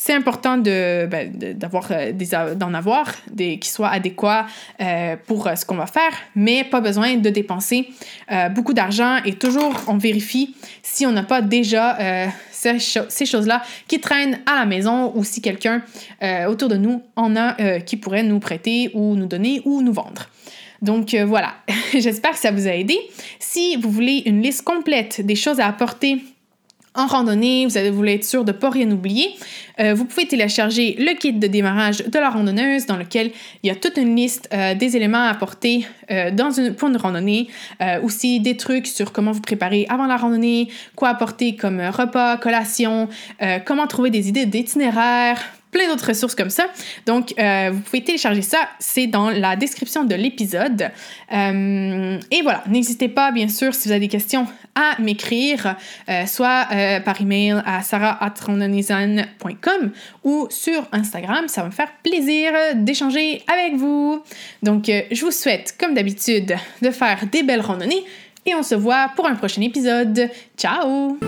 c'est 0.00 0.14
important 0.14 0.58
ben, 0.58 1.32
euh, 1.42 2.54
d'en 2.54 2.72
avoir 2.72 3.12
qui 3.36 3.68
soient 3.68 3.88
adéquats 3.88 4.46
euh, 4.80 5.16
pour 5.26 5.48
euh, 5.48 5.56
ce 5.56 5.66
qu'on 5.66 5.74
va 5.74 5.86
faire, 5.86 6.12
mais 6.36 6.62
pas 6.62 6.80
besoin 6.80 7.16
de 7.16 7.30
dépenser 7.30 7.88
beaucoup 8.54 8.74
d'argent 8.74 9.16
et 9.24 9.32
toujours 9.32 9.74
on 9.88 9.98
vérifie 9.98 10.54
si 10.82 11.04
on 11.04 11.10
n'a 11.10 11.24
pas 11.24 11.40
déjà 11.40 11.98
ces, 12.52 13.26
choses-là 13.26 13.62
qui 13.88 14.00
traînent 14.00 14.38
à 14.46 14.54
la 14.56 14.66
maison 14.66 15.12
ou 15.16 15.24
si 15.24 15.40
quelqu'un 15.40 15.82
autour 16.48 16.68
de 16.68 16.76
nous 16.76 17.02
en 17.16 17.34
a 17.36 17.80
qui 17.80 17.96
pourrait 17.96 18.22
nous 18.22 18.38
prêter 18.38 18.90
ou 18.94 19.16
nous 19.16 19.26
donner 19.26 19.62
ou 19.64 19.82
nous 19.82 19.92
vendre. 19.92 20.28
Donc 20.82 21.14
voilà, 21.14 21.54
j'espère 21.92 22.32
que 22.32 22.38
ça 22.38 22.50
vous 22.50 22.68
a 22.68 22.72
aidé. 22.72 22.98
Si 23.38 23.76
vous 23.76 23.90
voulez 23.90 24.22
une 24.26 24.42
liste 24.42 24.62
complète 24.62 25.20
des 25.24 25.34
choses 25.34 25.60
à 25.60 25.66
apporter 25.66 26.22
en 26.98 27.06
randonnée, 27.06 27.66
vous, 27.66 27.94
voulu 27.94 28.10
être 28.10 28.24
sûr 28.24 28.44
de 28.44 28.52
ne 28.52 28.56
pas 28.56 28.70
rien 28.70 28.90
oublier, 28.90 29.28
euh, 29.78 29.94
vous 29.94 30.04
pouvez 30.04 30.26
télécharger 30.26 30.96
le 30.98 31.16
kit 31.16 31.32
de 31.32 31.46
démarrage 31.46 31.98
de 31.98 32.18
la 32.18 32.28
randonneuse 32.28 32.86
dans 32.86 32.96
lequel 32.96 33.30
il 33.62 33.68
y 33.68 33.70
a 33.70 33.76
toute 33.76 33.96
une 33.96 34.16
liste 34.16 34.48
euh, 34.52 34.74
des 34.74 34.96
éléments 34.96 35.24
à 35.24 35.28
apporter 35.28 35.86
euh, 36.10 36.32
dans 36.32 36.50
une, 36.50 36.74
pour 36.74 36.88
une 36.88 36.96
randonnée, 36.96 37.48
aussi 38.02 38.40
des 38.40 38.56
trucs 38.56 38.88
sur 38.88 39.12
comment 39.12 39.30
vous 39.30 39.40
préparer 39.40 39.86
avant 39.88 40.06
la 40.06 40.16
randonnée, 40.16 40.68
quoi 40.96 41.10
apporter 41.10 41.54
comme 41.54 41.80
repas, 41.80 42.36
collation, 42.38 43.08
comment 43.64 43.86
trouver 43.86 44.10
des 44.10 44.28
idées 44.28 44.46
d'itinéraire, 44.46 45.40
plein 45.70 45.88
d'autres 45.88 46.08
ressources 46.08 46.34
comme 46.34 46.50
ça. 46.50 46.66
Donc, 47.06 47.32
euh, 47.38 47.70
vous 47.72 47.80
pouvez 47.80 48.02
télécharger 48.02 48.42
ça, 48.42 48.58
c'est 48.78 49.06
dans 49.06 49.30
la 49.30 49.56
description 49.56 50.04
de 50.04 50.14
l'épisode. 50.14 50.90
Euh, 51.32 52.20
et 52.30 52.42
voilà, 52.42 52.62
n'hésitez 52.68 53.08
pas, 53.08 53.32
bien 53.32 53.48
sûr, 53.48 53.74
si 53.74 53.88
vous 53.88 53.92
avez 53.92 54.00
des 54.00 54.08
questions, 54.08 54.46
à 54.74 55.00
m'écrire, 55.00 55.76
euh, 56.08 56.26
soit 56.26 56.66
par 57.04 57.20
email 57.20 57.62
à 57.66 57.82
sarah.randonnaisan.com 57.82 59.92
ou 60.24 60.46
sur 60.50 60.86
Instagram. 60.92 61.48
Ça 61.48 61.62
va 61.62 61.68
me 61.68 61.72
faire 61.72 61.90
plaisir 62.02 62.52
d'échanger 62.76 63.42
avec 63.52 63.74
vous. 63.74 64.22
Donc, 64.62 64.84
je 64.86 65.24
vous 65.24 65.32
souhaite, 65.32 65.74
comme 65.78 65.94
d'habitude, 65.94 66.56
de 66.82 66.90
faire 66.90 67.18
des 67.30 67.42
belles 67.42 67.60
randonnées 67.60 68.04
et 68.46 68.54
on 68.54 68.62
se 68.62 68.74
voit 68.74 69.10
pour 69.14 69.26
un 69.26 69.34
prochain 69.34 69.60
épisode. 69.62 70.30
Ciao! 70.56 71.18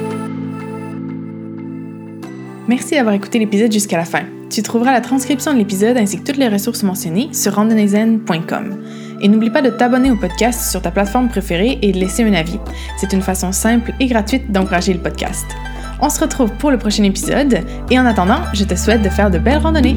Merci 2.70 2.94
d'avoir 2.94 3.16
écouté 3.16 3.40
l'épisode 3.40 3.72
jusqu'à 3.72 3.96
la 3.96 4.04
fin. 4.04 4.22
Tu 4.48 4.62
trouveras 4.62 4.92
la 4.92 5.00
transcription 5.00 5.52
de 5.52 5.58
l'épisode 5.58 5.96
ainsi 5.96 6.20
que 6.20 6.24
toutes 6.24 6.36
les 6.36 6.46
ressources 6.46 6.84
mentionnées 6.84 7.28
sur 7.32 7.52
randonnaizen.com. 7.54 8.84
Et 9.20 9.26
n'oublie 9.26 9.50
pas 9.50 9.60
de 9.60 9.70
t'abonner 9.70 10.12
au 10.12 10.14
podcast 10.14 10.70
sur 10.70 10.80
ta 10.80 10.92
plateforme 10.92 11.28
préférée 11.28 11.80
et 11.82 11.90
de 11.90 11.98
laisser 11.98 12.22
un 12.22 12.32
avis. 12.32 12.60
C'est 12.96 13.12
une 13.12 13.22
façon 13.22 13.50
simple 13.50 13.92
et 13.98 14.06
gratuite 14.06 14.52
d'encourager 14.52 14.94
le 14.94 15.00
podcast. 15.00 15.46
On 16.00 16.08
se 16.08 16.20
retrouve 16.20 16.52
pour 16.58 16.70
le 16.70 16.78
prochain 16.78 17.02
épisode 17.02 17.58
et 17.90 17.98
en 17.98 18.06
attendant, 18.06 18.38
je 18.52 18.62
te 18.62 18.76
souhaite 18.76 19.02
de 19.02 19.08
faire 19.08 19.32
de 19.32 19.38
belles 19.38 19.58
randonnées. 19.58 19.96